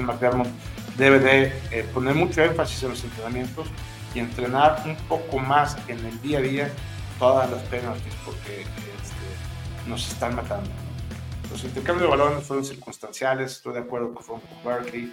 McDermott 0.00 0.48
debe 0.96 1.18
de 1.20 1.44
eh, 1.70 1.86
poner 1.94 2.14
mucho 2.14 2.42
énfasis 2.42 2.82
en 2.82 2.90
los 2.90 3.04
entrenamientos 3.04 3.68
y 4.14 4.18
entrenar 4.18 4.82
un 4.84 4.96
poco 5.08 5.38
más 5.38 5.76
en 5.86 6.04
el 6.04 6.20
día 6.20 6.38
a 6.38 6.42
día 6.42 6.72
todas 7.18 7.50
las 7.50 7.62
penalties 7.64 8.14
porque 8.24 8.62
este, 8.62 9.88
nos 9.88 10.08
están 10.08 10.34
matando. 10.34 10.87
Los 11.50 11.64
intercambios 11.64 12.10
de 12.10 12.16
balones 12.16 12.44
fueron 12.44 12.64
circunstanciales, 12.64 13.52
estoy 13.52 13.74
de 13.74 13.80
acuerdo 13.80 14.14
que 14.14 14.22
fueron 14.22 14.46
con 14.46 14.64
Berkeley, 14.64 15.12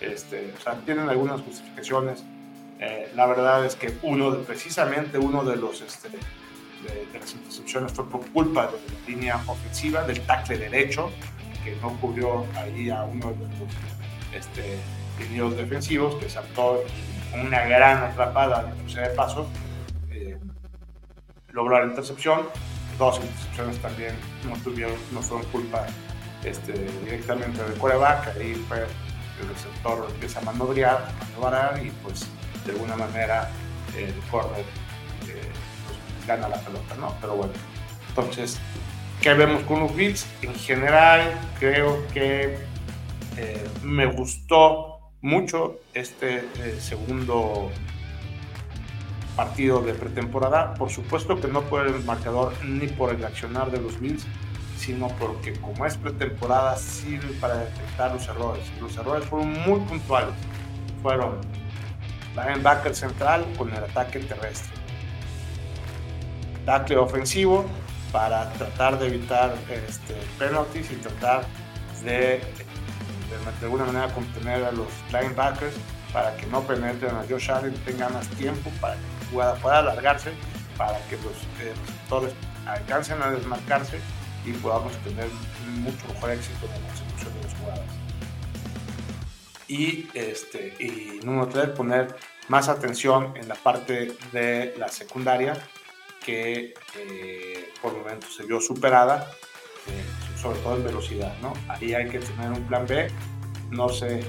este, 0.00 0.52
o 0.58 0.60
sea, 0.60 0.74
tienen 0.84 1.08
algunas 1.08 1.40
justificaciones. 1.42 2.24
Eh, 2.80 3.10
la 3.14 3.26
verdad 3.26 3.64
es 3.64 3.76
que 3.76 3.96
uno, 4.02 4.36
precisamente 4.40 5.18
uno 5.18 5.44
de 5.44 5.56
los 5.56 5.80
este, 5.80 6.08
de, 6.08 7.18
las 7.18 7.32
intercepciones 7.32 7.92
fue 7.92 8.08
por 8.08 8.26
culpa 8.32 8.66
de 8.66 8.72
la 8.72 9.08
línea 9.08 9.42
ofensiva, 9.46 10.02
del 10.02 10.20
tackle 10.26 10.58
derecho, 10.58 11.10
que 11.64 11.76
no 11.76 11.90
cubrió 12.00 12.44
ahí 12.56 12.90
a 12.90 13.04
uno 13.04 13.30
de 13.30 13.46
los 13.58 13.72
este, 14.34 14.78
defensivos, 15.56 16.16
que 16.16 16.28
saltó 16.28 16.82
una 17.34 17.64
gran 17.64 18.04
atrapada 18.04 18.72
de 18.86 19.00
de 19.00 19.08
paso, 19.10 19.48
eh, 20.10 20.38
logró 21.52 21.78
la 21.78 21.86
intercepción. 21.86 22.42
Dos 22.98 23.16
intercepciones 23.16 23.78
también 23.82 24.14
no 24.48 24.56
tuvieron, 24.62 24.96
no 25.12 25.20
fueron 25.20 25.46
culpa 25.50 25.86
este, 26.44 26.72
directamente 27.04 27.62
del 27.62 27.78
coreback, 27.78 28.36
ahí 28.36 28.54
fue 28.68 28.86
el 29.40 29.48
receptor 29.48 30.06
empieza 30.10 30.40
a 30.40 30.42
manobrear, 30.42 31.12
manobrar 31.34 31.84
y 31.84 31.90
pues 32.02 32.26
de 32.64 32.72
alguna 32.72 32.96
manera 32.96 33.50
el 33.96 34.14
corner 34.30 34.60
eh, 34.60 34.64
pues, 35.24 36.26
gana 36.26 36.48
la 36.48 36.58
pelota, 36.60 36.94
¿no? 36.98 37.14
Pero 37.20 37.36
bueno, 37.36 37.52
entonces, 38.08 38.58
¿qué 39.20 39.34
vemos 39.34 39.62
con 39.64 39.80
los 39.80 39.94
Bills? 39.94 40.26
En 40.42 40.54
general, 40.54 41.38
creo 41.58 42.06
que 42.08 42.58
eh, 43.36 43.68
me 43.82 44.06
gustó 44.06 45.12
mucho 45.20 45.80
este 45.92 46.38
eh, 46.58 46.78
segundo 46.80 47.70
partido 49.36 49.80
de 49.82 49.94
pretemporada. 49.94 50.74
Por 50.74 50.90
supuesto 50.90 51.40
que 51.40 51.48
no 51.48 51.62
por 51.62 51.86
el 51.86 52.02
marcador 52.04 52.52
ni 52.64 52.88
por 52.88 53.14
el 53.14 53.24
accionar 53.24 53.70
de 53.70 53.80
los 53.80 54.00
Bills, 54.00 54.26
sino 54.78 55.08
porque 55.18 55.52
como 55.60 55.86
es 55.86 55.96
pretemporada 55.96 56.76
sirve 56.76 57.34
para 57.40 57.56
detectar 57.58 58.12
los 58.12 58.26
errores. 58.28 58.64
Los 58.80 58.96
errores 58.96 59.24
fueron 59.26 59.52
muy 59.52 59.80
puntuales. 59.80 60.34
Fueron 61.02 61.40
linebacker 62.34 62.94
central 62.94 63.44
con 63.56 63.72
el 63.72 63.84
ataque 63.84 64.20
terrestre. 64.20 64.72
Tackle 66.64 66.96
ofensivo 66.96 67.64
para 68.10 68.50
tratar 68.54 68.98
de 68.98 69.06
evitar 69.06 69.54
este, 69.70 70.14
penalties 70.38 70.90
y 70.90 70.96
tratar 70.96 71.44
de 72.02 72.40
de, 73.60 73.66
alguna 73.66 73.84
manera 73.84 74.12
contener 74.12 74.64
a 74.64 74.72
los 74.72 74.88
linebackers 75.12 75.74
para 76.12 76.36
que 76.36 76.46
no 76.46 76.62
penetren 76.62 77.14
a 77.14 77.24
Josh 77.28 77.50
Allen, 77.50 77.74
tenga 77.84 78.08
más 78.08 78.28
tiempo 78.28 78.70
para 78.80 78.94
que 78.94 79.15
jugada 79.30 79.54
pueda 79.54 79.78
alargarse, 79.78 80.32
para 80.76 80.98
que 81.08 81.16
los 81.16 81.32
eh, 81.60 81.74
receptores 81.86 82.34
alcancen 82.66 83.22
a 83.22 83.30
desmarcarse 83.30 83.98
y 84.44 84.52
podamos 84.52 84.92
tener 84.98 85.28
mucho 85.80 86.06
mejor 86.08 86.30
éxito 86.32 86.66
en 86.66 86.72
la 86.72 86.88
consecución 86.88 87.34
de 87.34 87.42
las 87.42 87.54
jugadas. 87.54 87.86
Y, 89.68 90.08
este, 90.14 90.74
y 90.78 91.20
número 91.24 91.48
tres, 91.48 91.70
poner 91.70 92.14
más 92.48 92.68
atención 92.68 93.36
en 93.36 93.48
la 93.48 93.56
parte 93.56 94.16
de 94.32 94.74
la 94.78 94.88
secundaria 94.88 95.54
que 96.24 96.74
eh, 96.96 97.72
por 97.82 97.96
momentos 97.96 98.34
se 98.34 98.44
vio 98.44 98.60
superada 98.60 99.28
eh, 99.88 100.04
sobre 100.40 100.58
todo 100.60 100.76
en 100.76 100.84
velocidad, 100.84 101.34
¿no? 101.40 101.52
Ahí 101.68 101.94
hay 101.94 102.08
que 102.08 102.18
tener 102.18 102.50
un 102.50 102.62
plan 102.66 102.86
B. 102.86 103.08
No 103.70 103.88
sé 103.88 104.24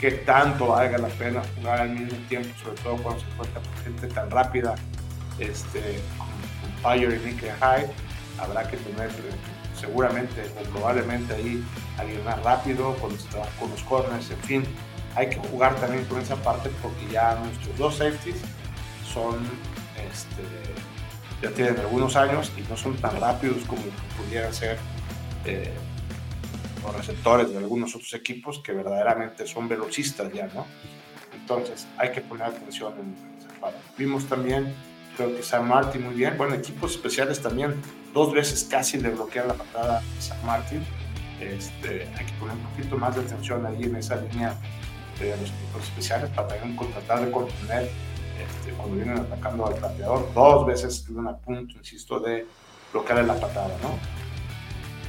qué 0.00 0.10
tanto 0.12 0.68
valga 0.68 0.98
la 0.98 1.08
pena 1.08 1.42
jugar 1.56 1.80
al 1.80 1.90
mismo 1.90 2.16
tiempo, 2.28 2.48
sobre 2.62 2.80
todo 2.82 2.96
cuando 2.98 3.20
se 3.20 3.26
encuentra 3.30 3.62
gente 3.84 4.06
tan 4.08 4.30
rápida, 4.30 4.74
este, 5.38 6.00
con, 6.16 6.28
Fire 6.82 7.20
y 7.20 7.26
Nick 7.26 7.58
High. 7.60 7.86
Habrá 8.38 8.68
que 8.68 8.76
tener 8.76 9.10
seguramente 9.78 10.42
o 10.60 10.62
probablemente 10.70 11.34
ahí 11.34 11.64
alguien 11.98 12.24
más 12.24 12.40
rápido 12.44 12.94
con 12.96 13.16
con 13.58 13.70
los 13.70 13.82
corners, 13.82 14.30
en 14.30 14.38
fin. 14.40 14.64
Hay 15.16 15.28
que 15.28 15.38
jugar 15.38 15.74
también 15.76 16.04
con 16.04 16.20
esa 16.20 16.36
parte 16.36 16.70
porque 16.80 17.12
ya 17.12 17.34
nuestros 17.34 17.76
dos 17.78 17.96
safeties 17.96 18.36
son 19.12 19.36
este, 20.08 20.42
ya 21.42 21.50
tienen 21.50 21.78
algunos 21.80 22.16
años 22.16 22.52
y 22.56 22.62
no 22.68 22.76
son 22.76 22.96
tan 22.96 23.20
rápidos 23.20 23.58
como 23.66 23.82
pudieran 24.16 24.52
ser 24.52 24.78
eh, 25.44 25.72
los 26.82 26.94
receptores 26.96 27.50
de 27.50 27.58
algunos 27.58 27.94
otros 27.94 28.12
equipos 28.14 28.60
que 28.60 28.72
verdaderamente 28.72 29.46
son 29.46 29.68
velocistas 29.68 30.32
ya, 30.32 30.46
¿no? 30.48 30.66
Entonces 31.32 31.86
hay 31.96 32.12
que 32.12 32.20
poner 32.20 32.46
atención 32.46 32.94
en. 32.98 33.28
Vimos 33.96 34.26
también, 34.26 34.74
creo 35.16 35.34
que 35.34 35.42
San 35.42 35.66
Martin 35.66 36.04
muy 36.04 36.14
bien, 36.14 36.36
bueno, 36.38 36.54
equipos 36.54 36.92
especiales 36.92 37.40
también, 37.40 37.74
dos 38.14 38.32
veces 38.32 38.64
casi 38.70 38.98
le 38.98 39.10
bloquean 39.10 39.48
la 39.48 39.54
patada 39.54 39.98
a 39.98 40.22
San 40.22 40.44
Martin. 40.46 40.84
Este, 41.40 42.08
hay 42.16 42.26
que 42.26 42.32
poner 42.38 42.56
un 42.56 42.62
poquito 42.62 42.96
más 42.96 43.14
de 43.14 43.22
atención 43.22 43.64
ahí 43.66 43.84
en 43.84 43.96
esa 43.96 44.16
línea 44.16 44.54
de 45.18 45.30
los 45.30 45.50
equipos 45.50 45.82
especiales 45.84 46.30
para 46.30 46.48
también 46.48 46.76
tratar 46.76 47.24
de 47.24 47.30
contener 47.30 47.90
este, 48.38 48.72
cuando 48.76 48.96
vienen 48.96 49.18
atacando 49.18 49.66
al 49.66 49.74
pateador. 49.74 50.32
Dos 50.34 50.66
veces 50.66 50.94
estuvieron 50.94 51.28
a 51.28 51.36
punto, 51.36 51.76
insisto, 51.76 52.20
de 52.20 52.46
bloquearle 52.92 53.24
la 53.24 53.38
patada, 53.38 53.76
¿no? 53.82 53.98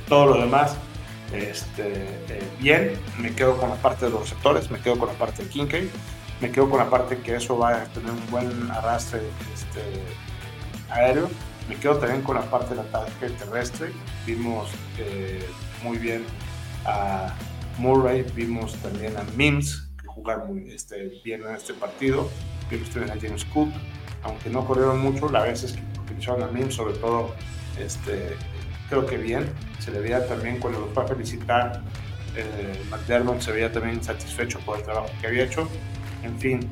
todo 0.09 0.25
lo 0.25 0.41
demás, 0.41 0.75
este, 1.33 1.93
eh, 2.29 2.43
bien, 2.59 2.93
me 3.19 3.33
quedo 3.33 3.57
con 3.57 3.69
la 3.69 3.75
parte 3.75 4.05
de 4.05 4.11
los 4.11 4.21
receptores, 4.21 4.71
me 4.71 4.79
quedo 4.79 4.97
con 4.97 5.07
la 5.09 5.13
parte 5.13 5.43
de 5.43 5.49
Kincaid, 5.49 5.87
me 6.41 6.51
quedo 6.51 6.69
con 6.69 6.79
la 6.79 6.89
parte 6.89 7.17
que 7.17 7.35
eso 7.35 7.57
va 7.57 7.83
a 7.83 7.83
tener 7.85 8.11
un 8.11 8.29
buen 8.31 8.71
arrastre 8.71 9.21
este, 9.53 9.81
aéreo, 10.89 11.29
me 11.67 11.75
quedo 11.75 11.97
también 11.97 12.21
con 12.23 12.35
la 12.35 12.49
parte 12.49 12.73
del 12.73 12.79
ataque 12.79 13.29
terrestre, 13.37 13.91
vimos 14.25 14.69
eh, 14.97 15.45
muy 15.83 15.97
bien 15.97 16.25
a 16.85 17.35
Murray, 17.77 18.23
vimos 18.35 18.75
también 18.77 19.15
a 19.17 19.23
Mims, 19.35 19.89
que 20.01 20.07
jugaron 20.07 20.65
este, 20.69 21.21
bien 21.23 21.43
en 21.43 21.55
este 21.55 21.73
partido, 21.73 22.29
vimos 22.71 22.89
también 22.89 23.15
a 23.15 23.21
James 23.21 23.45
Cook, 23.45 23.69
aunque 24.23 24.49
no 24.49 24.65
corrieron 24.65 24.99
mucho, 24.99 25.29
la 25.29 25.43
vez 25.43 25.63
es 25.63 25.73
que 25.73 25.81
utilizaron 26.01 26.43
a 26.43 26.47
Mims, 26.47 26.73
sobre 26.73 26.95
todo 26.95 27.35
este, 27.77 28.35
creo 28.89 29.05
que 29.05 29.17
bien. 29.17 29.49
Se 29.79 29.91
le 29.91 29.99
veía 29.99 30.25
también 30.27 30.59
cuando 30.59 30.79
lo 30.79 30.87
fue 30.87 31.03
a 31.03 31.07
felicitar, 31.07 31.81
eh, 32.35 32.83
McDermott 32.89 33.41
se 33.41 33.51
veía 33.51 33.71
también 33.71 34.03
satisfecho 34.03 34.59
por 34.59 34.77
el 34.77 34.83
trabajo 34.83 35.09
que 35.21 35.27
había 35.27 35.43
hecho. 35.43 35.67
En 36.23 36.37
fin, 36.37 36.69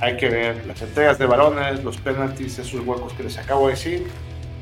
hay 0.00 0.16
que 0.16 0.28
ver 0.28 0.66
las 0.66 0.80
entregas 0.80 1.18
de 1.18 1.26
balones, 1.26 1.82
los 1.84 1.96
penalties, 1.98 2.58
esos 2.58 2.86
huecos 2.86 3.12
que 3.12 3.24
les 3.24 3.36
acabo 3.38 3.66
de 3.66 3.74
decir 3.74 4.06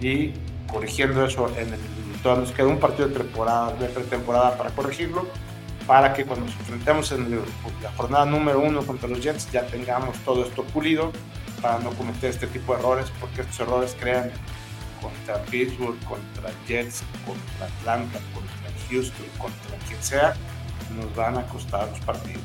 y 0.00 0.32
corrigiendo 0.70 1.24
eso 1.24 1.48
en 1.56 1.72
el 1.72 1.80
todavía 2.22 2.44
nos 2.44 2.52
queda 2.52 2.66
un 2.66 2.80
partido 2.80 3.08
de 3.08 3.14
temporada 3.14 3.72
de 3.74 3.86
pretemporada 3.86 4.56
para 4.58 4.70
corregirlo 4.70 5.26
para 5.86 6.12
que 6.12 6.24
cuando 6.24 6.46
nos 6.46 6.56
enfrentemos 6.56 7.12
en 7.12 7.30
la 7.30 7.92
jornada 7.96 8.24
número 8.24 8.60
uno 8.60 8.82
contra 8.84 9.08
los 9.08 9.20
Jets 9.20 9.50
ya 9.52 9.64
tengamos 9.66 10.18
todo 10.24 10.44
esto 10.44 10.64
pulido 10.64 11.12
para 11.62 11.78
no 11.78 11.90
cometer 11.90 12.30
este 12.30 12.48
tipo 12.48 12.74
de 12.74 12.80
errores 12.80 13.12
porque 13.20 13.42
estos 13.42 13.60
errores 13.60 13.96
crean 13.98 14.32
contra 15.06 15.42
Pittsburgh, 15.44 15.98
contra 16.04 16.50
Jets, 16.66 17.02
contra 17.24 17.66
Atlanta, 17.66 18.18
contra 18.34 18.70
Houston, 18.90 19.26
contra 19.38 19.78
quien 19.86 20.02
sea, 20.02 20.34
nos 20.96 21.14
van 21.14 21.38
a 21.38 21.46
costar 21.46 21.88
los 21.88 22.00
partidos. 22.00 22.42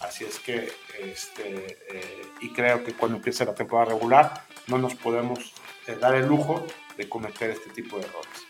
Así 0.00 0.24
es 0.24 0.38
que, 0.40 0.72
este, 1.00 1.78
eh, 1.90 2.22
y 2.40 2.52
creo 2.52 2.82
que 2.84 2.92
cuando 2.94 3.18
empiece 3.18 3.44
la 3.44 3.54
temporada 3.54 3.92
regular, 3.92 4.44
no 4.66 4.78
nos 4.78 4.94
podemos 4.94 5.54
eh, 5.86 5.96
dar 6.00 6.14
el 6.14 6.26
lujo 6.26 6.66
de 6.96 7.08
cometer 7.08 7.50
este 7.50 7.70
tipo 7.70 7.96
de 7.98 8.04
errores. 8.04 8.46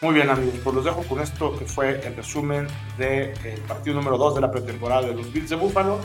Muy 0.00 0.14
bien 0.14 0.28
amigos, 0.28 0.56
pues 0.62 0.74
los 0.74 0.84
dejo 0.84 1.02
con 1.04 1.20
esto 1.20 1.56
que 1.56 1.64
fue 1.64 2.04
el 2.06 2.14
resumen 2.16 2.66
del 2.98 3.32
partido 3.66 3.94
número 3.96 4.18
2 4.18 4.34
de 4.34 4.40
la 4.40 4.50
pretemporada 4.50 5.02
de 5.02 5.14
los 5.14 5.32
Bills 5.32 5.48
de 5.48 5.56
Buffalo 5.56 6.00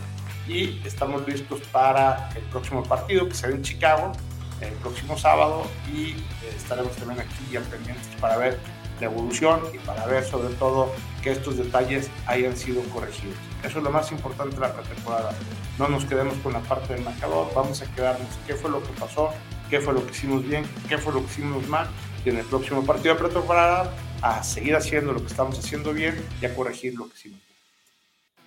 y 0.48 0.82
estamos 0.86 1.28
listos 1.28 1.60
para 1.72 2.30
el 2.36 2.44
próximo 2.44 2.84
partido 2.84 3.28
que 3.28 3.36
será 3.36 3.54
en 3.54 3.62
Chicago 3.62 4.14
el 4.62 4.74
próximo 4.76 5.18
sábado 5.18 5.64
y 5.94 6.12
eh, 6.12 6.16
estaremos 6.56 6.96
también 6.98 7.22
aquí 7.22 7.46
ya 7.52 7.62
pendientes 7.62 8.08
para 8.20 8.38
ver 8.38 8.60
la 9.00 9.06
evolución 9.06 9.62
y 9.74 9.78
para 9.80 10.06
ver 10.06 10.24
sobre 10.26 10.54
todo 10.56 10.92
que 11.22 11.32
estos 11.32 11.58
detalles 11.58 12.10
hayan 12.26 12.56
sido 12.58 12.82
corregidos. 12.90 13.38
Eso 13.64 13.78
es 13.78 13.84
lo 13.84 13.90
más 13.90 14.12
importante 14.12 14.56
de 14.56 14.62
la 14.62 14.74
pretemporada. 14.74 15.32
No 15.78 15.88
nos 15.88 16.06
quedemos 16.06 16.36
con 16.40 16.54
la 16.54 16.60
parte 16.60 16.94
del 16.94 17.04
marcador, 17.04 17.52
vamos 17.56 17.82
a 17.82 17.86
quedarnos 17.94 18.28
qué 18.46 18.56
fue 18.56 18.70
lo 18.70 18.84
que 18.84 18.90
pasó, 19.00 19.32
qué 19.70 19.80
fue 19.80 19.94
lo 19.94 20.06
que 20.06 20.12
hicimos 20.12 20.44
bien, 20.48 20.66
qué 20.88 20.98
fue 20.98 21.14
lo 21.14 21.20
que 21.20 21.32
hicimos 21.32 21.68
mal 21.68 21.88
y 22.26 22.30
en 22.30 22.38
el 22.38 22.46
próximo 22.46 22.86
partido 22.86 23.14
de 23.14 23.22
pretemporada 23.22 23.94
a 24.22 24.44
seguir 24.44 24.76
haciendo 24.76 25.14
lo 25.14 25.22
que 25.22 25.28
estamos 25.28 25.58
haciendo 25.58 25.94
bien 25.94 26.22
y 26.42 26.46
a 26.46 26.54
corregir 26.54 26.96
lo 26.96 27.08
que 27.08 27.16
hicimos 27.16 27.40
bien. 27.40 27.50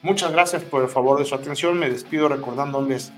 Muchas 0.03 0.33
gracias 0.33 0.63
por 0.65 0.83
el 0.83 0.89
favor 0.89 1.19
de 1.19 1.25
su 1.25 1.35
atención. 1.35 1.79
Me 1.79 1.89
despido 1.89 2.29
recordándoles 2.29 3.13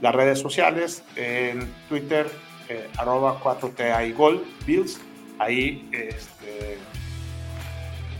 las 0.00 0.14
redes 0.14 0.38
sociales. 0.38 1.02
En 1.16 1.72
Twitter, 1.88 2.30
eh, 2.68 2.88
arroba 2.96 3.40
4TA 3.40 4.14
Gol, 4.14 4.44
Bills. 4.66 5.00
Ahí 5.38 5.88
este, 5.92 6.78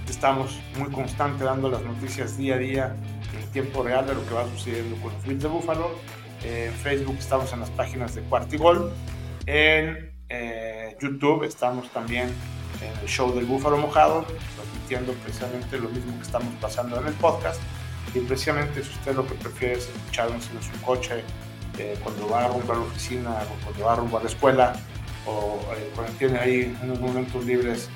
estamos 0.08 0.58
muy 0.78 0.90
constante 0.90 1.44
dando 1.44 1.70
las 1.70 1.82
noticias 1.82 2.36
día 2.36 2.54
a 2.54 2.58
día 2.58 2.96
en 3.38 3.50
tiempo 3.52 3.82
real 3.82 4.06
de 4.06 4.14
lo 4.14 4.26
que 4.26 4.34
va 4.34 4.48
sucediendo 4.48 4.96
con 4.96 5.12
los 5.12 5.24
Bills 5.24 5.42
de 5.42 5.48
Buffalo. 5.48 5.90
En 6.42 6.72
Facebook 6.72 7.16
estamos 7.18 7.52
en 7.52 7.60
las 7.60 7.70
páginas 7.70 8.14
de 8.14 8.22
Cuartigol. 8.22 8.92
En 9.46 10.10
eh, 10.28 10.96
YouTube 11.00 11.44
estamos 11.44 11.90
también 11.90 12.28
en 12.80 12.98
el 13.02 13.08
show 13.08 13.34
del 13.34 13.44
Búfalo 13.44 13.76
Mojado, 13.76 14.24
transmitiendo 14.56 15.12
precisamente 15.24 15.78
lo 15.78 15.88
mismo 15.90 16.16
que 16.16 16.22
estamos 16.22 16.52
pasando 16.60 16.98
en 17.00 17.08
el 17.08 17.14
podcast. 17.14 17.60
Y 18.14 18.20
precisamente 18.20 18.82
si 18.82 18.90
usted 18.90 19.14
lo 19.14 19.26
que 19.26 19.34
prefiere 19.34 19.74
es 19.74 19.88
escucharnos 19.88 20.48
en 20.50 20.62
su 20.62 20.80
coche 20.82 21.22
eh, 21.80 21.96
cuando 22.02 22.28
va 22.28 22.46
rumbo 22.46 22.72
a 22.74 22.76
la 22.76 22.82
oficina 22.82 23.30
o 23.30 23.64
cuando 23.64 23.84
va 23.86 23.96
rumbo 23.96 24.18
a 24.18 24.22
la 24.22 24.28
escuela 24.28 24.74
o 25.26 25.58
eh, 25.74 25.90
cuando 25.94 26.12
tiene 26.18 26.38
ahí 26.38 26.76
unos 26.82 27.00
momentos 27.00 27.42
libres 27.46 27.88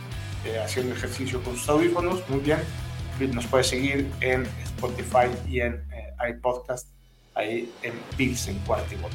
eh, 0.47 0.59
haciendo 0.59 0.95
ejercicio 0.95 1.43
con 1.43 1.55
sus 1.55 1.69
audífonos, 1.69 2.27
muy 2.31 2.41
bien. 2.41 2.61
Nos 3.35 3.47
puede 3.47 3.63
seguir 3.63 4.11
en 4.23 4.47
Spotify 4.65 5.29
y 5.47 5.61
en 5.61 5.85
iPodcast, 6.29 6.89
ahí 7.35 7.71
en 7.83 7.93
Pilsen 8.17 8.57
en 8.57 8.63
Cuartigol. 8.63 9.11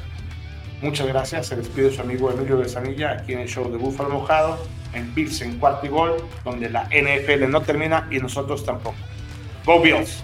Muchas 0.80 1.08
gracias, 1.08 1.48
se 1.48 1.56
despide 1.56 1.92
su 1.92 2.00
amigo 2.00 2.30
Emilio 2.30 2.58
Besanilla 2.58 3.12
aquí 3.12 3.32
en 3.32 3.40
el 3.40 3.48
show 3.48 3.70
de 3.70 3.76
Búfalo 3.76 4.08
Mojado, 4.08 4.58
en 4.94 5.12
Pilsen 5.12 5.50
en 5.50 5.58
Cuartigol, 5.58 6.16
donde 6.44 6.70
la 6.70 6.84
NFL 6.84 7.50
no 7.50 7.60
termina 7.60 8.08
y 8.10 8.18
nosotros 8.18 8.64
tampoco. 8.64 8.96
Go 9.66 9.82
Bills! 9.82 10.22